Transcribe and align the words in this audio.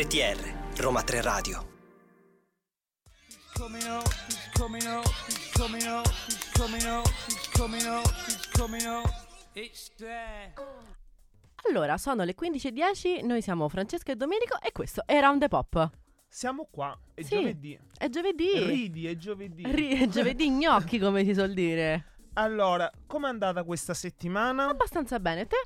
RTR, 0.00 0.76
Roma 0.80 1.02
3 1.02 1.22
Radio. 1.22 1.66
Allora, 11.68 11.98
sono 11.98 12.22
le 12.22 12.36
15.10, 12.40 13.24
noi 13.26 13.42
siamo 13.42 13.68
Francesca 13.68 14.12
e 14.12 14.14
Domenico 14.14 14.60
e 14.60 14.70
questo 14.70 15.02
è 15.04 15.18
Round 15.18 15.40
the 15.40 15.48
Pop. 15.48 15.90
Siamo 16.28 16.68
qua, 16.70 16.96
è 17.14 17.22
Sì. 17.22 17.34
giovedì. 17.34 17.76
È 17.98 18.08
giovedì. 18.08 18.52
Ridi, 18.56 19.06
è 19.08 19.16
giovedì. 19.16 19.64
Ri- 19.66 19.98
è 20.00 20.06
giovedì 20.06 20.48
gnocchi, 20.54 21.00
come 21.00 21.24
si 21.24 21.34
suol 21.34 21.54
dire. 21.54 22.12
Allora, 22.34 22.88
com'è 23.04 23.26
andata 23.26 23.64
questa 23.64 23.94
settimana? 23.94 24.68
Abbastanza 24.68 25.18
bene, 25.18 25.48
te? 25.48 25.56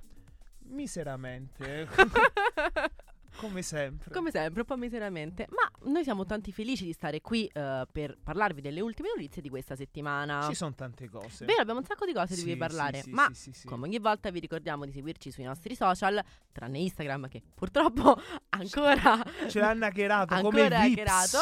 Miseramente. 0.68 1.86
Come 3.42 3.62
sempre. 3.62 4.10
Come 4.12 4.30
sempre, 4.30 4.60
un 4.60 4.66
po' 4.66 4.76
miseramente. 4.76 5.46
Ma 5.50 5.68
noi 5.90 6.04
siamo 6.04 6.24
tanti 6.24 6.52
felici 6.52 6.84
di 6.84 6.92
stare 6.92 7.20
qui 7.20 7.46
eh, 7.46 7.86
per 7.90 8.16
parlarvi 8.22 8.60
delle 8.60 8.80
ultime 8.80 9.08
notizie 9.14 9.42
di 9.42 9.48
questa 9.48 9.74
settimana. 9.74 10.46
Ci 10.48 10.54
sono 10.54 10.74
tante 10.74 11.08
cose. 11.08 11.44
Vero, 11.44 11.60
abbiamo 11.62 11.80
un 11.80 11.84
sacco 11.84 12.06
di 12.06 12.12
cose 12.12 12.34
di 12.34 12.40
Sì, 12.40 12.46
cui 12.46 12.56
parlare. 12.56 13.02
sì, 13.02 13.10
ma 13.10 13.28
come 13.64 13.86
ogni 13.86 13.98
volta 13.98 14.30
vi 14.30 14.38
ricordiamo 14.38 14.84
di 14.84 14.92
seguirci 14.92 15.32
sui 15.32 15.42
nostri 15.42 15.74
social, 15.74 16.22
tranne 16.52 16.78
Instagram 16.78 17.26
che 17.28 17.42
purtroppo 17.54 18.16
ancora 18.50 19.20
Ce 19.48 19.58
l'hanno 19.58 19.86
hackerato 19.86 20.34
come 20.36 20.60
Ancora 20.62 20.80
hackerato. 20.80 21.38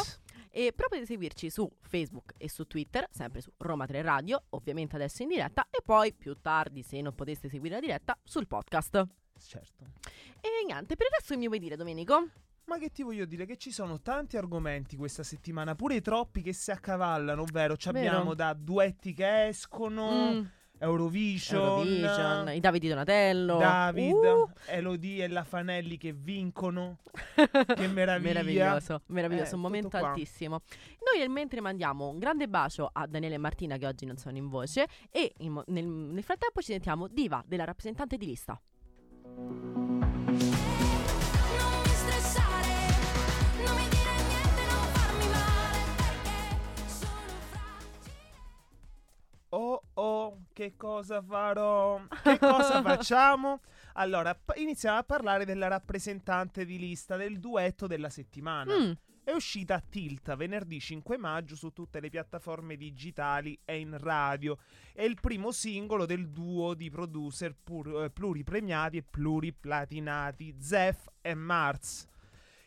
E 0.52 0.72
proprio 0.74 1.00
di 1.00 1.06
seguirci 1.06 1.48
su 1.50 1.70
Facebook 1.80 2.32
e 2.36 2.48
su 2.48 2.66
Twitter, 2.66 3.06
sempre 3.10 3.40
su 3.40 3.52
Roma 3.58 3.86
3 3.86 4.02
Radio, 4.02 4.42
ovviamente 4.50 4.96
adesso 4.96 5.22
in 5.22 5.28
diretta, 5.28 5.68
e 5.70 5.80
poi 5.84 6.12
più 6.12 6.34
tardi, 6.40 6.82
se 6.82 7.00
non 7.02 7.14
poteste 7.14 7.48
seguire 7.48 7.76
la 7.76 7.80
diretta, 7.80 8.18
sul 8.24 8.48
podcast. 8.48 9.06
Certo. 9.46 9.84
E 10.40 10.48
niente, 10.66 10.96
per 10.96 11.06
adesso 11.06 11.32
che 11.34 11.38
mi 11.38 11.46
vuoi 11.46 11.58
dire, 11.58 11.76
Domenico? 11.76 12.28
Ma 12.64 12.78
che 12.78 12.90
ti 12.90 13.02
voglio 13.02 13.24
dire? 13.24 13.46
Che 13.46 13.56
ci 13.56 13.72
sono 13.72 14.00
tanti 14.00 14.36
argomenti 14.36 14.96
questa 14.96 15.24
settimana, 15.24 15.74
pure 15.74 16.00
troppi 16.00 16.40
che 16.40 16.52
si 16.52 16.70
accavallano, 16.70 17.42
ovvero 17.42 17.76
ci 17.76 17.88
abbiamo 17.88 18.34
da 18.34 18.52
duetti 18.54 19.12
che 19.12 19.48
escono, 19.48 20.32
Mm, 20.34 20.44
Eurovision, 20.78 21.60
Eurovision, 21.60 22.54
i 22.54 22.60
Davidi 22.60 22.88
Donatello. 22.88 23.58
David, 23.58 24.12
Uh, 24.14 24.48
Elodie 24.66 25.24
e 25.24 25.28
la 25.28 25.42
Fanelli 25.44 25.96
che 25.96 26.12
vincono. 26.12 26.98
che 27.74 27.88
meraviglia. 27.88 28.18
Meraviglioso, 28.42 29.02
meraviglioso, 29.06 29.50
Eh, 29.50 29.54
un 29.56 29.60
momento 29.60 29.96
altissimo. 29.96 30.60
Noi 31.04 31.18
nel 31.18 31.28
mentre 31.28 31.60
mandiamo 31.60 32.08
un 32.08 32.18
grande 32.18 32.48
bacio 32.48 32.88
a 32.92 33.06
Daniele 33.06 33.34
e 33.34 33.38
Martina 33.38 33.76
che 33.78 33.86
oggi 33.86 34.06
non 34.06 34.16
sono 34.16 34.36
in 34.36 34.48
voce 34.48 34.86
e 35.10 35.32
in 35.38 35.60
nel, 35.66 35.84
nel 35.86 36.22
frattempo 36.22 36.60
ci 36.60 36.70
sentiamo 36.70 37.08
Diva 37.08 37.42
della 37.46 37.64
rappresentante 37.64 38.16
di 38.16 38.26
lista. 38.26 38.60
Oh 49.52 49.82
oh, 49.94 50.38
che 50.52 50.76
cosa 50.76 51.20
farò? 51.20 52.00
Che 52.22 52.38
cosa 52.38 52.80
facciamo? 52.82 53.60
Allora, 53.94 54.34
p- 54.34 54.56
iniziamo 54.56 54.98
a 54.98 55.02
parlare 55.02 55.44
della 55.44 55.66
rappresentante 55.66 56.64
di 56.64 56.78
lista 56.78 57.16
del 57.16 57.40
duetto 57.40 57.88
della 57.88 58.10
settimana. 58.10 58.72
Mm, 58.78 58.92
È 59.30 59.32
uscita 59.32 59.76
a 59.76 59.80
Tilt 59.80 60.34
venerdì 60.34 60.80
5 60.80 61.16
maggio 61.16 61.54
su 61.54 61.70
tutte 61.70 62.00
le 62.00 62.10
piattaforme 62.10 62.76
digitali 62.76 63.56
e 63.64 63.78
in 63.78 63.96
radio. 63.96 64.58
È 64.92 65.04
il 65.04 65.20
primo 65.20 65.52
singolo 65.52 66.04
del 66.04 66.30
duo 66.30 66.74
di 66.74 66.90
producer 66.90 67.54
pur- 67.54 68.02
eh, 68.02 68.10
pluripremiati 68.10 68.96
e 68.96 69.04
pluriplatinati, 69.04 70.56
Zef 70.58 71.06
e 71.20 71.34
Mars. 71.34 72.08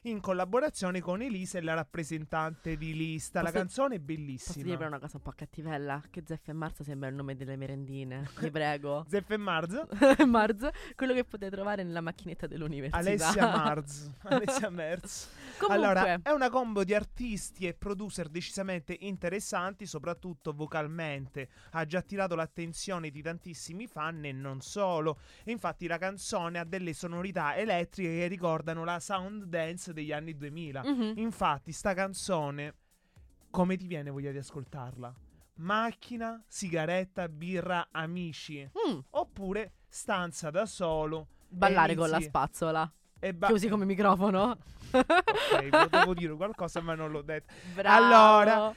In 0.06 0.20
collaborazione 0.20 1.00
con 1.00 1.22
Elisa 1.22 1.60
e 1.60 1.62
la 1.62 1.76
rappresentante 1.76 2.76
di 2.76 2.94
lista. 2.94 3.40
La 3.42 3.46
Posso- 3.52 3.58
canzone 3.60 3.96
è 3.96 4.00
Posso 4.00 4.14
bellissima. 4.14 4.64
dire 4.66 4.76
però 4.76 4.90
una 4.90 5.00
cosa 5.00 5.16
un 5.16 5.24
po' 5.24 5.32
cattivella? 5.34 6.04
Che 6.10 6.24
Zeff 6.26 6.50
e 6.50 6.54
Marza 6.54 6.84
sembra 6.84 7.08
il 7.08 7.16
nome 7.16 7.38
delle 7.38 7.56
merendine. 7.56 8.30
Vi 8.38 8.52
prego. 8.52 9.06
Zef 9.08 9.30
e 9.30 9.38
Mars? 9.38 9.82
Marz, 10.28 10.68
quello 10.96 11.14
che 11.14 11.24
potete 11.24 11.52
trovare 11.56 11.84
nella 11.84 12.02
macchinetta 12.02 12.48
dell'università. 12.48 12.98
Alessia 12.98 13.46
Marz. 13.46 14.12
Alessia 14.24 14.70
Merz. 14.70 15.30
Comunque, 15.58 15.88
Allora, 15.88 16.20
è 16.22 16.32
una 16.32 16.50
combo 16.50 16.84
di 16.84 16.94
artisti 16.94 17.66
e 17.66 17.74
producer 17.74 18.28
decisamente 18.28 18.98
interessanti, 19.00 19.86
soprattutto 19.86 20.52
vocalmente. 20.52 21.48
Ha 21.72 21.86
già 21.86 22.00
attirato 22.00 22.36
l'attenzione 22.36 23.10
di 23.10 23.22
tantissimi 23.22 23.88
fan 23.88 24.26
e 24.26 24.34
non 24.34 24.60
solo. 24.60 25.18
E 25.46 25.52
infatti 25.52 25.88
la 25.88 25.98
canzone 25.98 26.60
ha 26.60 26.66
delle 26.66 26.92
sonorità 26.92 27.56
elettriche 27.56 28.10
che 28.18 28.28
ricordano 28.28 28.84
la 28.84 29.00
sound 29.00 29.44
dance 29.46 29.92
degli 29.94 30.12
anni 30.12 30.36
2000. 30.36 30.82
mhm, 30.84 31.14
Infatti, 31.18 31.72
sta 31.72 31.94
canzone, 31.94 32.74
come 33.50 33.78
ti 33.78 33.88
viene 33.88 34.10
voglia 34.10 34.32
di 34.32 34.38
ascoltarla? 34.40 35.14
Macchina, 35.56 36.44
sigaretta, 36.48 37.30
birra, 37.30 37.88
amici. 37.92 38.62
mm, 38.90 39.00
Oppure 39.12 39.74
stanza 39.88 40.50
da 40.50 40.66
solo. 40.66 41.28
ballare 41.48 41.94
con 41.96 42.10
la 42.10 42.20
spazzola. 42.20 42.92
E 43.20 43.34
ba- 43.34 43.48
che 43.48 43.54
usi 43.54 43.70
come 43.70 43.86
microfono. 43.86 44.58
Ok, 44.92 45.70
potevo 45.70 46.14
dire 46.14 46.36
qualcosa, 46.36 46.82
ma 46.82 46.94
non 46.96 47.12
l'ho 47.12 47.22
detto. 47.22 47.54
Bravo. 47.74 48.04
Allora, 48.06 48.76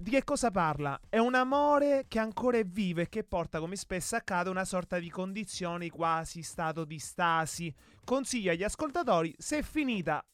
Di 0.00 0.12
che 0.12 0.24
cosa 0.24 0.50
parla? 0.50 0.98
È 1.10 1.18
un 1.18 1.34
amore 1.34 2.06
che 2.08 2.18
ancora 2.18 2.56
è 2.56 2.64
vivo 2.64 3.02
e 3.02 3.10
che 3.10 3.22
porta, 3.22 3.60
come 3.60 3.76
spesso 3.76 4.16
accade, 4.16 4.48
una 4.48 4.64
sorta 4.64 4.98
di 4.98 5.10
condizioni 5.10 5.90
quasi 5.90 6.40
stato 6.40 6.86
di 6.86 6.98
stasi. 6.98 7.70
Consiglio 8.02 8.50
agli 8.50 8.62
ascoltatori, 8.62 9.34
se 9.36 9.58
è 9.58 9.62
finita, 9.62 10.24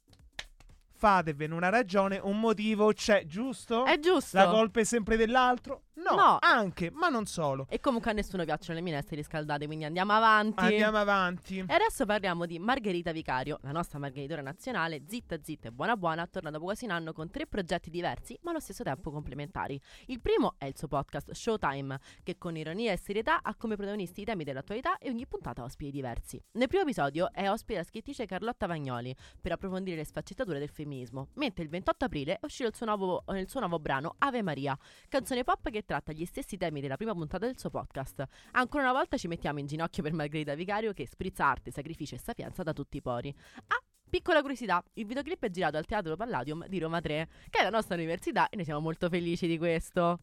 fatevene 0.95 1.53
una 1.53 1.69
ragione, 1.69 2.21
un 2.23 2.39
motivo 2.39 2.93
c'è, 2.93 3.27
giusto? 3.27 3.85
È 3.87 3.99
giusto. 3.99 4.37
La 4.37 4.47
colpa 4.47 4.79
è 4.79 4.85
sempre 4.85 5.17
dell'altro? 5.17 5.86
No, 5.97 6.15
No. 6.15 6.37
anche, 6.41 6.91
ma 6.91 7.09
non 7.09 7.25
solo. 7.27 7.67
E 7.71 7.81
comunque 7.81 8.11
a 8.11 8.15
nessuno 8.15 8.45
piacciono 8.45 8.79
le 8.79 8.85
minestre 8.85 9.17
riscaldate, 9.17 9.67
quindi 9.67 9.85
andiamo 9.85 10.13
avanti. 10.13 10.61
Andiamo 10.65 10.99
avanti. 10.99 11.59
E 11.59 11.73
adesso 11.73 12.05
parliamo 12.05 12.45
di 12.45 12.59
Margherita 12.59 13.13
Vicario, 13.13 13.59
la 13.63 13.73
nostra 13.73 13.99
margheritora 13.99 14.43
nazionale, 14.43 15.03
zitta 15.07 15.39
zitta 15.43 15.69
e 15.69 15.73
buona 15.73 15.97
buona, 15.97 16.27
torna 16.27 16.51
dopo 16.51 16.65
quasi 16.65 16.85
un 16.85 16.91
anno 16.91 17.13
con 17.13 17.31
tre 17.31 17.47
progetti 17.47 17.89
diversi, 17.89 18.39
ma 18.43 18.51
allo 18.51 18.61
stesso 18.61 18.83
tempo 18.83 19.11
complementari. 19.11 19.81
Il 20.07 20.21
primo 20.21 20.55
è 20.59 20.67
il 20.67 20.77
suo 20.77 20.87
podcast 20.87 21.33
Showtime, 21.33 21.99
che 22.23 22.37
con 22.37 22.57
ironia 22.57 22.93
e 22.93 22.99
serietà 22.99 23.41
ha 23.43 23.55
come 23.55 23.77
protagonisti 23.77 24.21
i 24.21 24.25
temi 24.25 24.45
dell'attualità 24.45 24.99
e 24.99 25.09
ogni 25.09 25.27
puntata 25.27 25.63
ospiti 25.63 25.91
diversi. 25.91 26.39
Nel 26.53 26.69
primo 26.69 26.83
episodio 26.83 27.33
è 27.33 27.49
ospite 27.51 27.79
la 27.79 27.85
scrittrice 27.85 28.27
Carlotta 28.27 28.67
Vagnoli 28.67 29.17
per 29.41 29.53
approfondire 29.53 29.97
le 29.97 30.05
sfaccettature 30.05 30.59
del 30.59 30.69
femminismo, 30.69 31.29
mentre 31.37 31.65
il 31.65 31.71
28 31.71 32.05
aprile 32.05 32.35
è 32.35 32.45
uscito 32.45 32.69
il 32.69 32.75
suo 32.75 32.85
nuovo, 32.85 33.25
il 33.29 33.49
suo 33.49 33.61
nuovo 33.61 33.79
brano 33.79 34.15
Ave 34.19 34.43
Maria, 34.43 34.77
canzone 35.09 35.43
pop 35.43 35.71
che 35.71 35.85
tratta 35.87 36.13
gli 36.13 36.27
stessi 36.27 36.59
temi 36.59 36.83
della 36.83 36.97
prima 36.97 37.15
puntata 37.15 37.47
del 37.47 37.59
suo 37.59 37.71
podcast. 37.71 38.23
Ancora 38.53 38.83
una 38.83 38.93
volta 38.93 39.17
ci 39.17 39.29
mettiamo 39.29 39.61
in 39.61 39.67
ginocchio 39.67 40.03
per 40.03 40.13
Margherita 40.13 40.55
Vicario 40.55 40.93
che 40.93 41.07
sprizza 41.07 41.47
arte, 41.47 41.71
sacrificio 41.71 42.15
e 42.15 42.19
sapienza 42.19 42.63
da 42.63 42.75
tutti 42.75 42.99
i 42.99 43.03
pori. 43.03 43.35
Ah, 43.69 43.83
piccola 44.11 44.41
curiosità, 44.41 44.85
il 44.95 45.07
videoclip 45.07 45.43
è 45.45 45.51
girato 45.51 45.79
al 45.79 45.87
Teatro 45.87 46.17
Palladium 46.17 46.67
di 46.67 46.79
Roma 46.79 47.01
3, 47.01 47.29
che 47.49 47.61
è 47.61 47.63
la 47.63 47.71
nostra 47.71 47.95
università 47.95 48.51
e 48.51 48.57
noi 48.57 48.65
siamo 48.67 48.81
molto 48.81 49.09
felici 49.09 49.47
di 49.47 49.57
questo. 49.57 50.19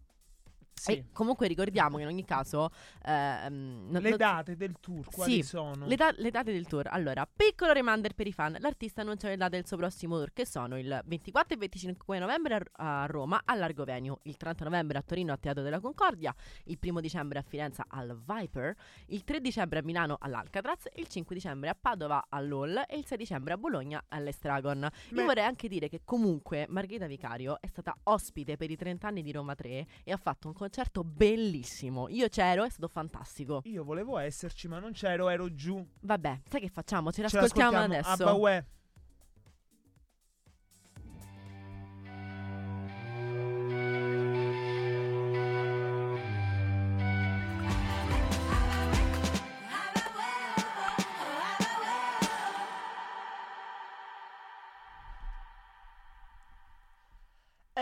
Sì. 0.74 0.92
E 0.92 1.06
comunque 1.14 1.48
ricordiamo 1.48 1.98
che 1.98 2.04
in 2.04 2.08
ogni 2.10 2.26
caso... 2.26 2.70
ehm, 3.06 3.88
non- 3.90 4.02
Le 4.02 4.18
date 4.18 4.56
del 4.56 4.76
tour, 4.80 5.08
quali 5.10 5.34
Sì, 5.36 5.42
sono? 5.44 5.86
le, 5.86 5.96
da- 5.96 6.14
le 6.16 6.30
date 6.32 6.52
del 6.52 6.68
tour. 6.68 6.88
Allora, 6.88 7.28
piccolo 7.34 7.72
reminder 7.72 8.14
per 8.14 8.28
i 8.28 8.34
fan: 8.34 8.58
l'artista 8.60 9.02
annuncia 9.02 9.28
le 9.30 9.38
date 9.38 9.56
del 9.58 9.66
suo 9.68 9.78
prossimo 9.78 10.18
tour, 10.18 10.32
che 10.34 10.46
sono 10.46 10.78
il 10.78 11.02
24 11.06 11.56
e 11.56 11.58
25 11.58 12.20
novembre 12.20 12.56
a, 12.74 13.02
a 13.02 13.06
Roma 13.06 13.42
al 13.46 13.60
Largo 13.60 13.84
Venue, 13.84 14.18
il 14.24 14.38
30 14.38 14.64
novembre 14.66 14.98
a 14.98 15.02
Torino 15.02 15.32
al 15.32 15.40
Teatro 15.40 15.62
della 15.64 15.80
Concordia, 15.80 16.34
il 16.66 16.78
1 16.82 17.00
dicembre 17.00 17.40
a 17.40 17.42
Firenze 17.42 17.84
al 17.88 18.18
Viper, 18.26 18.76
il 19.08 19.24
3 19.24 19.40
dicembre 19.42 19.80
a 19.80 19.84
Milano 19.84 20.18
all'Alcatraz, 20.20 20.88
il 20.96 21.08
5 21.08 21.36
dicembre 21.36 21.70
a 21.70 21.76
Padova 21.80 22.26
all'Hall 22.30 22.84
e 22.88 22.98
il 22.98 23.06
6 23.06 23.18
dicembre 23.18 23.54
a 23.54 23.58
Bologna 23.58 24.04
all'Estragon. 24.10 24.82
Io 25.10 25.16
Beh. 25.16 25.24
vorrei 25.24 25.46
anche 25.46 25.68
dire 25.68 25.88
che 25.90 26.02
comunque 26.04 26.66
Margherita 26.70 27.06
Vicario 27.08 27.58
è 27.62 27.68
stata 27.68 27.96
ospite 28.04 28.58
per 28.58 28.70
i 28.72 28.76
30 28.76 29.08
anni 29.08 29.22
di 29.22 29.32
Roma 29.32 29.56
3 29.56 29.86
e 30.04 30.12
ha 30.12 30.18
fatto 30.18 30.48
un 30.48 30.54
concerto 30.64 31.04
bellissimo. 31.04 32.08
Io 32.10 32.28
c'ero, 32.30 32.64
è 32.64 32.70
stato 32.70 32.88
fantastico. 32.88 33.62
Io 33.66 33.84
volevo 33.84 34.18
esserci, 34.18 34.68
ma 34.68 34.80
non 34.80 34.92
c'ero, 34.94 35.28
ero 35.30 35.54
giù. 35.54 35.86
Vabbè, 36.02 36.42
sai 36.50 36.62
che 36.62 36.70
facciamo? 36.70 37.12
Ce 37.12 37.16
Ce 37.28 37.36
l'ascoltiamo 37.38 37.72
l'ascoltiamo. 37.72 38.00
adesso. 38.08 38.24
Abba 38.24 38.34
Uè. 38.34 38.66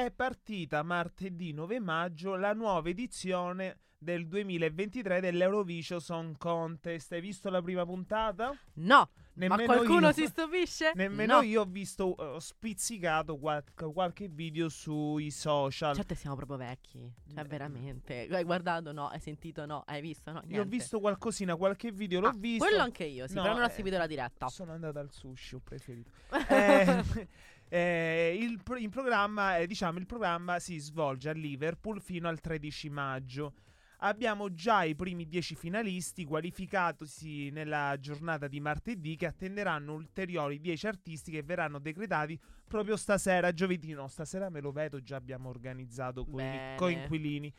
È 0.01 0.09
partita 0.09 0.81
martedì 0.81 1.51
9 1.53 1.80
maggio 1.80 2.36
la 2.36 2.53
nuova 2.53 2.89
edizione 2.89 3.81
del 4.00 4.27
2023 4.27 5.19
dell'Eurovision 5.21 6.00
Song 6.01 6.36
Contest. 6.39 7.12
Hai 7.12 7.21
visto 7.21 7.51
la 7.51 7.62
prima 7.62 7.86
puntata? 7.86 8.51
No, 8.77 9.09
Nemmeno 9.33 9.62
Ma 9.68 9.75
qualcuno 9.77 10.07
io. 10.07 10.13
si 10.13 10.25
stupisce? 10.25 10.92
Nemmeno 10.95 11.36
No. 11.36 11.42
io 11.44 11.62
ho 11.62 11.65
visto, 11.65 12.06
ho 12.06 12.39
spizzicato 12.39 13.38
qual- 13.38 13.63
qualche 13.94 14.27
video 14.27 14.69
sui 14.69 15.30
social. 15.30 15.94
Certo 15.95 16.15
siamo 16.15 16.36
proprio 16.36 16.57
vecchi, 16.57 17.07
cioè 17.31 17.45
veramente. 17.45 18.27
Hai 18.30 18.44
guardato 18.44 18.92
no, 18.92 19.07
hai 19.07 19.19
sentito 19.19 19.68
no, 19.68 19.83
hai 19.86 20.01
visto 20.01 20.31
no, 20.31 20.39
Io 20.39 20.45
ho 20.45 20.50
niente. 20.50 20.69
visto 20.77 21.00
qualcosina, 21.00 21.56
qualche 21.56 21.92
video 21.92 22.21
l'ho 22.21 22.27
Ah, 22.30 22.36
visto. 22.36 22.65
Quello 22.65 22.81
anche 22.81 23.03
io, 23.03 23.27
sì, 23.27 23.36
No, 23.36 23.44
però 23.44 23.53
non 23.53 23.63
ho 23.63 23.68
eh, 23.68 23.69
seguito 23.69 23.98
la 24.00 24.07
diretta. 24.07 24.50
Sono 24.50 24.71
andato 24.74 24.98
al 24.98 25.12
sushi, 25.12 25.56
ho 25.56 25.62
preferito. 25.63 26.09
Eh, 26.50 27.27
eh, 27.73 28.38
il, 28.38 28.62
pro- 28.62 28.75
in 28.75 28.89
programma, 28.89 29.57
eh, 29.57 29.65
diciamo, 29.65 29.97
il 29.97 30.06
programma 30.06 30.59
si 30.59 30.77
svolge 30.77 31.29
a 31.29 31.31
Liverpool 31.31 32.01
fino 32.01 32.27
al 32.27 32.41
13 32.41 32.89
maggio. 32.89 33.53
Abbiamo 34.00 34.53
già 34.53 34.83
i 34.83 34.94
primi 34.94 35.25
10 35.25 35.56
finalisti 35.56 36.25
qualificatosi 36.25 37.50
nella 37.50 37.95
giornata 37.97 38.47
di 38.50 38.59
martedì 38.59 39.15
che 39.15 39.27
attenderanno 39.27 39.94
ulteriori 39.94 40.59
10 40.59 40.88
artisti 40.88 41.31
che 41.31 41.44
verranno 41.44 41.79
decretati 41.79 42.38
proprio 42.68 42.97
stasera, 42.97 43.53
giovedì 43.53 43.94
no, 43.94 44.07
stasera 44.07 44.50
me 44.50 44.59
lo 44.59 44.71
vedo, 44.71 45.01
già 45.01 45.15
abbiamo 45.15 45.47
organizzato 45.47 46.25
con 46.25 46.41
i 46.41 46.75
coinquilini. 46.75 47.53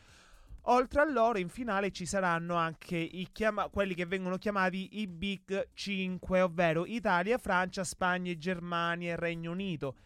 Oltre 0.66 1.00
a 1.00 1.10
loro, 1.10 1.38
in 1.38 1.48
finale 1.48 1.90
ci 1.90 2.06
saranno 2.06 2.54
anche 2.54 3.10
chiama- 3.32 3.68
quelli 3.68 3.94
che 3.94 4.06
vengono 4.06 4.38
chiamati 4.38 5.00
i 5.00 5.08
Big 5.08 5.70
5, 5.74 6.40
ovvero 6.40 6.86
Italia, 6.86 7.36
Francia, 7.38 7.82
Spagna, 7.82 8.32
Germania 8.34 9.12
e 9.12 9.16
Regno 9.16 9.50
Unito. 9.50 9.96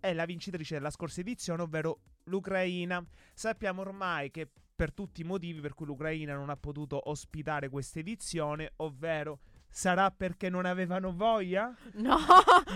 E 0.00 0.12
la 0.12 0.24
vincitrice 0.24 0.74
della 0.74 0.90
scorsa 0.90 1.20
edizione, 1.20 1.62
ovvero 1.62 2.00
l'Ucraina. 2.24 3.04
Sappiamo 3.34 3.82
ormai 3.82 4.32
che 4.32 4.48
per 4.74 4.92
tutti 4.92 5.20
i 5.20 5.24
motivi 5.24 5.60
per 5.60 5.74
cui 5.74 5.86
l'Ucraina 5.86 6.34
non 6.34 6.50
ha 6.50 6.56
potuto 6.56 7.08
ospitare 7.10 7.68
questa 7.68 8.00
edizione, 8.00 8.72
ovvero 8.76 9.40
sarà 9.70 10.10
perché 10.10 10.50
non 10.50 10.66
avevano 10.66 11.12
voglia? 11.14 11.74
No! 11.94 12.18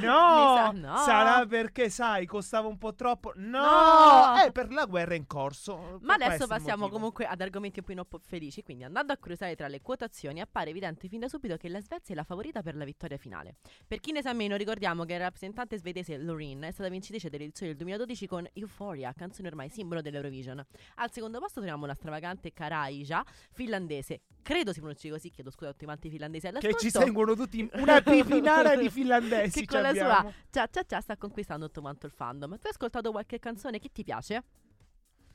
No! 0.01 0.55
Sa- 0.57 0.71
no. 0.73 0.97
Sarà 0.99 1.47
perché, 1.47 1.91
sai, 1.91 2.27
costava 2.27 2.69
un 2.69 2.79
po' 2.79 2.95
troppo? 2.95 3.33
No! 3.37 3.61
No! 3.61 4.37
È 4.45 4.53
per 4.53 4.73
la 4.73 4.87
guerra 4.87 5.15
in 5.15 5.27
corso. 5.27 5.99
Ma 6.03 6.15
adesso 6.15 6.47
passiamo 6.47 6.89
comunque 6.89 7.27
ad 7.27 7.41
argomenti 7.41 7.83
un 7.85 8.05
po' 8.09 8.21
felici. 8.25 8.63
Quindi, 8.63 8.85
andando 8.85 9.13
a 9.13 9.17
curiosare 9.17 9.57
tra 9.57 9.69
le 9.69 9.81
quotazioni, 9.81 10.41
appare 10.41 10.71
evidente 10.71 11.09
fin 11.09 11.21
da 11.21 11.29
subito 11.29 11.57
che 11.57 11.69
la 11.69 11.81
Svezia 11.81 12.15
è 12.15 12.17
la 12.17 12.25
favorita 12.25 12.63
per 12.63 12.77
la 12.77 12.85
vittoria 12.85 13.17
finale. 13.17 13.57
Per 13.87 14.01
chi 14.01 14.13
ne 14.13 14.23
sa 14.23 14.33
meno, 14.33 14.57
ricordiamo 14.57 15.05
che 15.05 15.17
la 15.19 15.25
rappresentante 15.25 15.77
svedese 15.79 16.17
Loreen 16.17 16.63
è 16.63 16.71
stata 16.71 16.89
vincitrice 16.89 17.29
dell'edizione 17.29 17.73
del 17.73 17.81
2012 17.81 18.27
con 18.27 18.47
Euphoria, 18.53 19.13
canzone 19.13 19.49
ormai 19.49 19.69
simbolo 19.69 20.01
dell'Eurovision. 20.01 20.65
Al 20.97 21.11
secondo 21.11 21.39
posto 21.39 21.61
troviamo 21.61 21.87
la 21.87 21.95
stravagante 21.95 22.53
Karaija, 22.53 23.25
finlandese. 23.53 24.21
Credo 24.43 24.73
si 24.73 24.79
pronunci 24.79 25.09
così, 25.09 25.31
chiedo 25.31 25.51
scusa 25.51 25.71
a 25.71 25.73
tutti 25.73 25.85
quanti 25.85 26.09
i 26.09 26.11
finlandesi 26.11 26.47
all'ascolto. 26.47 26.77
Che 26.77 26.83
ci 26.91 26.91
seguono 26.91 27.35
tutti 27.35 27.61
in 27.61 27.71
una 27.75 28.01
pipinara 28.01 28.77
di 28.77 28.89
finlandesi. 28.91 29.61
che 29.61 29.67
con 29.67 29.83
la 29.83 29.93
sua 29.93 30.19
abbiamo. 30.19 30.35
cia 30.51 30.69
cia 30.69 30.83
cia 30.85 31.01
sta 31.01 31.17
conquistando 31.17 31.67
tutto 31.67 31.81
quanto 31.81 32.07
il 32.07 32.13
fandom. 32.13 32.59
Tu 32.59 32.67
hai 32.67 32.73
ascoltato 32.73 33.11
qualche 33.11 33.39
canzone 33.39 33.79
che 33.79 33.91
ti 33.93 34.05
piace? 34.05 34.45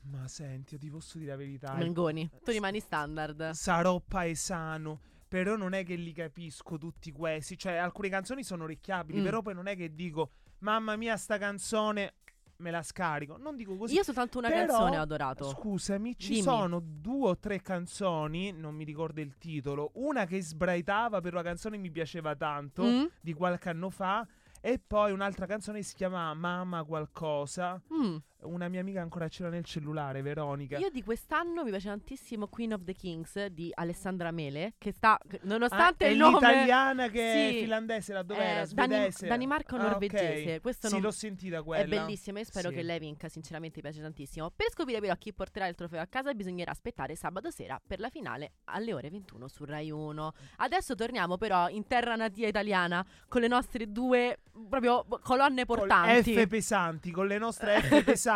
Ma 0.02 0.26
senti, 0.28 0.74
io 0.74 0.80
ti 0.80 0.90
posso 0.90 1.18
dire 1.18 1.30
la 1.30 1.36
verità. 1.36 1.74
Mengoni, 1.74 2.28
tu 2.42 2.50
rimani 2.52 2.80
standard. 2.80 3.50
Sarò 3.50 4.00
paesano. 4.00 5.00
Però 5.28 5.54
non 5.56 5.74
è 5.74 5.84
che 5.84 5.94
li 5.94 6.12
capisco 6.12 6.76
tutti 6.76 7.12
questi. 7.12 7.56
Cioè, 7.56 7.74
alcune 7.74 8.08
canzoni 8.08 8.42
sono 8.42 8.64
orecchiabili. 8.64 9.20
Mm. 9.20 9.24
Però 9.24 9.42
poi 9.42 9.54
non 9.54 9.68
è 9.68 9.76
che 9.76 9.94
dico, 9.94 10.30
mamma 10.58 10.96
mia, 10.96 11.16
sta 11.16 11.38
canzone 11.38 12.14
me 12.60 12.70
la 12.70 12.82
scarico. 12.82 13.36
Non 13.36 13.56
dico 13.56 13.76
così. 13.76 13.94
Io 13.94 14.02
soltanto 14.02 14.38
una 14.38 14.48
Però, 14.48 14.66
canzone 14.66 14.98
ho 14.98 15.02
adorato. 15.02 15.44
Scusami, 15.48 16.16
ci 16.16 16.28
Dimmi. 16.28 16.42
sono 16.42 16.80
due 16.84 17.30
o 17.30 17.38
tre 17.38 17.60
canzoni, 17.60 18.52
non 18.52 18.74
mi 18.74 18.84
ricordo 18.84 19.20
il 19.20 19.36
titolo. 19.38 19.90
Una 19.94 20.26
che 20.26 20.40
sbraitava, 20.42 21.20
però 21.20 21.36
la 21.36 21.42
canzone 21.42 21.76
mi 21.76 21.90
piaceva 21.90 22.34
tanto, 22.36 22.82
Mm? 22.84 23.04
di 23.20 23.32
qualche 23.32 23.68
anno 23.70 23.90
fa. 23.90 24.26
E 24.60 24.78
poi 24.78 25.10
un'altra 25.12 25.46
canzone 25.46 25.78
che 25.78 25.84
si 25.84 25.94
chiama 25.94 26.32
Mamma 26.34 26.84
qualcosa. 26.84 27.80
Mm. 27.94 28.16
Una 28.42 28.68
mia 28.68 28.80
amica 28.80 29.02
ancora 29.02 29.28
ce 29.28 29.42
l'ha 29.42 29.50
nel 29.50 29.64
cellulare, 29.64 30.22
Veronica. 30.22 30.78
Io 30.78 30.88
di 30.88 31.02
quest'anno 31.02 31.62
mi 31.62 31.68
piace 31.68 31.88
tantissimo 31.88 32.48
Queen 32.48 32.72
of 32.72 32.84
the 32.84 32.94
Kings 32.94 33.46
di 33.46 33.70
Alessandra 33.74 34.30
Mele, 34.30 34.74
che 34.78 34.92
sta, 34.92 35.18
nonostante 35.42 36.06
Ah, 36.06 36.08
è 36.08 36.10
il 36.12 36.16
nome... 36.16 36.34
l'italiana 36.38 37.08
che 37.08 37.18
Sì. 37.50 37.56
è 37.56 37.60
finlandese, 37.60 38.12
là 38.14 38.22
dove 38.22 38.40
Eh, 38.40 38.44
era? 38.48 38.64
Svedese? 38.64 39.26
Danimarco-norvegese, 39.26 40.52
Ah, 40.52 40.54
ok. 40.56 40.60
questo 40.62 40.86
sì, 40.88 40.94
non- 40.94 41.02
l'ho 41.02 41.10
sentita 41.10 41.58
È 41.58 41.62
quella. 41.62 41.84
bellissima, 42.04 42.38
io 42.38 42.44
spero 42.46 42.70
Sì. 42.70 42.76
che 42.76 42.82
lei 42.82 42.98
vinca, 42.98 43.28
sinceramente 43.28 43.76
mi 43.76 43.82
piace 43.82 44.00
tantissimo. 44.00 44.50
Per 44.50 44.70
scoprire 44.70 45.00
però 45.00 45.14
chi 45.16 45.34
porterà 45.34 45.66
il 45.66 45.74
trofeo 45.74 46.00
a 46.00 46.06
casa 46.06 46.32
bisognerà 46.32 46.70
aspettare 46.70 47.14
sabato 47.16 47.50
sera 47.50 47.78
per 47.86 48.00
la 48.00 48.08
finale 48.08 48.52
alle 48.64 48.94
ore 48.94 49.10
21 49.10 49.48
su 49.48 49.64
Rai 49.66 49.90
1. 49.90 50.32
Adesso 50.56 50.94
torniamo 50.94 51.36
però 51.36 51.68
in 51.68 51.86
terra 51.86 52.16
natia 52.16 52.48
italiana 52.48 53.04
con 53.28 53.42
le 53.42 53.48
nostre 53.48 53.92
due 53.92 54.38
proprio 54.68 55.04
colonne 55.22 55.66
Con 55.66 55.76
portanti. 55.76 56.34
F 56.34 56.46
pesanti, 56.46 57.10
con 57.10 57.26
le 57.26 57.36
nostre 57.38 57.80
F 57.82 58.02
pesanti. 58.02 58.18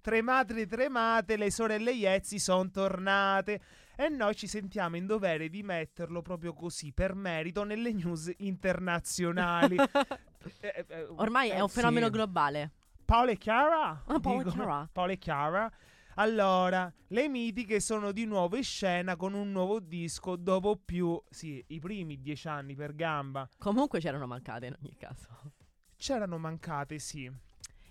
Tremate, 0.00 0.66
tremate, 0.66 1.36
le 1.36 1.50
sorelle 1.50 1.92
Iezzi 1.92 2.38
sono 2.38 2.70
tornate. 2.70 3.60
E 3.96 4.08
noi 4.08 4.34
ci 4.34 4.46
sentiamo 4.46 4.96
in 4.96 5.06
dovere 5.06 5.48
di 5.48 5.62
metterlo 5.62 6.22
proprio 6.22 6.52
così, 6.52 6.92
per 6.92 7.14
merito, 7.14 7.62
nelle 7.64 7.92
news 7.92 8.32
internazionali. 8.38 9.76
Eh, 10.60 10.84
eh, 10.88 11.06
Ormai 11.16 11.48
eh, 11.48 11.54
è 11.54 11.60
un 11.60 11.70
fenomeno 11.70 12.04
sì. 12.04 12.12
globale. 12.12 12.70
Paola 13.02 13.30
e 13.30 13.38
Chiara? 13.38 14.02
Ah, 14.04 14.20
Paola 14.20 14.42
e 14.42 14.50
Chiara. 14.50 14.88
Paola 14.92 15.12
e 15.12 15.16
Chiara. 15.16 15.72
Allora, 16.16 16.92
le 17.08 17.28
mitiche 17.28 17.80
sono 17.80 18.12
di 18.12 18.24
nuovo 18.24 18.56
in 18.56 18.62
scena 18.62 19.16
con 19.16 19.34
un 19.34 19.50
nuovo 19.50 19.80
disco 19.80 20.36
dopo 20.36 20.76
più, 20.76 21.20
sì, 21.28 21.64
i 21.68 21.80
primi 21.80 22.20
dieci 22.20 22.46
anni 22.46 22.74
per 22.74 22.94
gamba. 22.94 23.48
Comunque 23.58 24.00
c'erano 24.00 24.26
mancate 24.26 24.66
in 24.66 24.76
ogni 24.80 24.94
caso. 24.96 25.28
C'erano 25.96 26.38
mancate, 26.38 26.98
sì. 26.98 27.30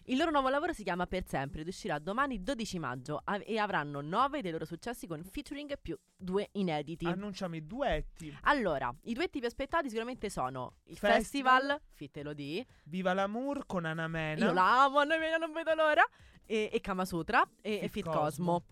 Il 0.07 0.17
loro 0.17 0.31
nuovo 0.31 0.49
lavoro 0.49 0.73
si 0.73 0.83
chiama 0.83 1.07
Per 1.07 1.25
Sempre 1.25 1.61
ed 1.61 1.67
uscirà 1.67 1.97
domani 1.97 2.43
12 2.43 2.77
maggio 2.79 3.21
a- 3.23 3.39
e 3.43 3.57
avranno 3.57 4.01
9 4.01 4.41
dei 4.41 4.51
loro 4.51 4.65
successi 4.65 5.07
con 5.07 5.23
featuring 5.23 5.77
più 5.81 5.97
due 6.15 6.49
inediti. 6.53 7.05
Annunciamo 7.05 7.55
i 7.55 7.65
duetti. 7.65 8.35
allora, 8.43 8.93
i 9.03 9.13
duetti 9.13 9.39
più 9.39 9.47
aspettati 9.47 9.87
sicuramente 9.87 10.29
sono 10.29 10.75
il 10.85 10.97
Festival, 10.97 11.61
Festival, 11.61 11.81
Fit 11.93 12.17
Elodie, 12.17 12.65
Viva 12.85 13.13
l'amour 13.13 13.65
con 13.65 13.85
Anna 13.85 14.07
Mena. 14.07 14.45
io 14.45 14.51
la 14.53 14.83
amo, 14.83 14.99
Anna 14.99 15.17
Mena, 15.17 15.37
non 15.37 15.51
vedo 15.53 15.73
l'ora, 15.73 16.03
e, 16.45 16.69
e 16.73 16.81
Kamasutra 16.81 17.41
e, 17.61 17.75
e 17.75 17.79
Fit 17.83 17.91
Fit 17.91 18.03
Cosmo. 18.05 18.19
Cosmo. 18.19 18.63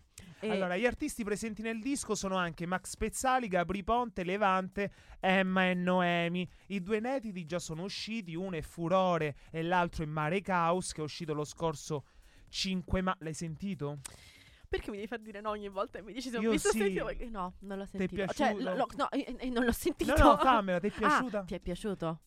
E- 0.41 0.49
Allora, 0.49 0.75
gli 0.75 0.85
artisti 0.85 1.23
presenti 1.23 1.61
nel 1.61 1.79
disco 1.79 2.15
sono 2.15 2.35
anche 2.35 2.65
Max 2.65 2.95
Pezzali, 2.97 3.47
Gabri 3.47 3.83
Ponte, 3.83 4.23
Levante, 4.23 4.91
Emma 5.19 5.69
e 5.69 5.73
Noemi. 5.75 6.47
I 6.67 6.81
due 6.81 6.97
inediti 6.97 7.45
già 7.45 7.59
sono 7.59 7.83
usciti, 7.83 8.33
uno 8.35 8.55
è 8.57 8.61
Furore 8.61 9.35
e 9.51 9.61
l'altro 9.61 10.03
è 10.03 10.07
Mare 10.07 10.41
Caos, 10.41 10.93
che 10.93 11.01
è 11.01 11.03
uscito 11.03 11.33
lo 11.33 11.43
scorso 11.43 12.05
5 12.49 13.01
ma... 13.01 13.15
L'hai 13.19 13.33
sentito? 13.35 13.99
Perché 14.67 14.89
mi 14.89 14.95
devi 14.95 15.07
far 15.07 15.19
dire 15.19 15.41
no 15.41 15.49
ogni 15.49 15.67
volta 15.69 15.99
e 15.99 16.01
mi 16.01 16.13
dici 16.13 16.29
se 16.29 16.37
ho 16.37 16.41
Io 16.41 16.51
visto 16.51 16.69
sì. 16.69 16.77
sentito? 16.79 17.05
No, 17.29 17.53
non 17.59 17.77
l'ho 17.77 17.85
sentito. 17.85 18.25
Cioè, 18.27 18.53
lo- 18.53 18.75
lo- 18.75 18.87
no, 18.95 19.09
eh, 19.11 19.35
eh, 19.37 19.49
non 19.49 19.65
l'ho 19.65 19.71
sentito. 19.73 20.15
No, 20.17 20.23
no, 20.31 20.37
fammela, 20.37 20.79
ti 20.79 20.87
è 20.87 20.91
piaciuta? 20.97 21.39
Ah, 21.39 21.43
ti 21.43 21.53
è 21.55 21.59
piaciuto? 21.59 22.21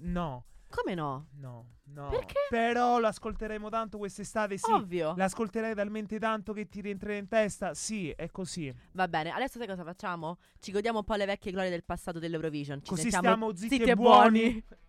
No, 0.00 0.44
Come 0.68 0.94
no? 0.94 1.28
no, 1.38 1.74
no. 1.84 2.08
Perché? 2.08 2.46
Però 2.50 2.98
lo 2.98 3.06
ascolteremo 3.06 3.68
tanto 3.68 3.98
quest'estate, 3.98 4.58
sì. 4.58 4.70
Ovvio. 4.70 5.14
L'ascolterai 5.16 5.74
talmente 5.74 6.18
tanto 6.18 6.52
che 6.52 6.68
ti 6.68 6.80
rientrerà 6.80 7.16
in 7.16 7.28
testa? 7.28 7.74
Sì, 7.74 8.10
è 8.10 8.30
così. 8.30 8.74
Va 8.92 9.06
bene, 9.06 9.30
adesso 9.30 9.58
sai 9.58 9.66
cosa 9.66 9.84
facciamo? 9.84 10.38
Ci 10.58 10.72
godiamo 10.72 10.98
un 10.98 11.04
po' 11.04 11.14
le 11.14 11.26
vecchie 11.26 11.52
glorie 11.52 11.70
del 11.70 11.84
passato 11.84 12.18
dell'Eurovision. 12.18 12.82
Ci 12.82 12.90
Così 12.90 13.10
sentiamo 13.10 13.26
stiamo 13.26 13.56
zitti 13.56 13.76
zitti 13.76 13.90
e 13.90 13.94
buoni. 13.94 14.64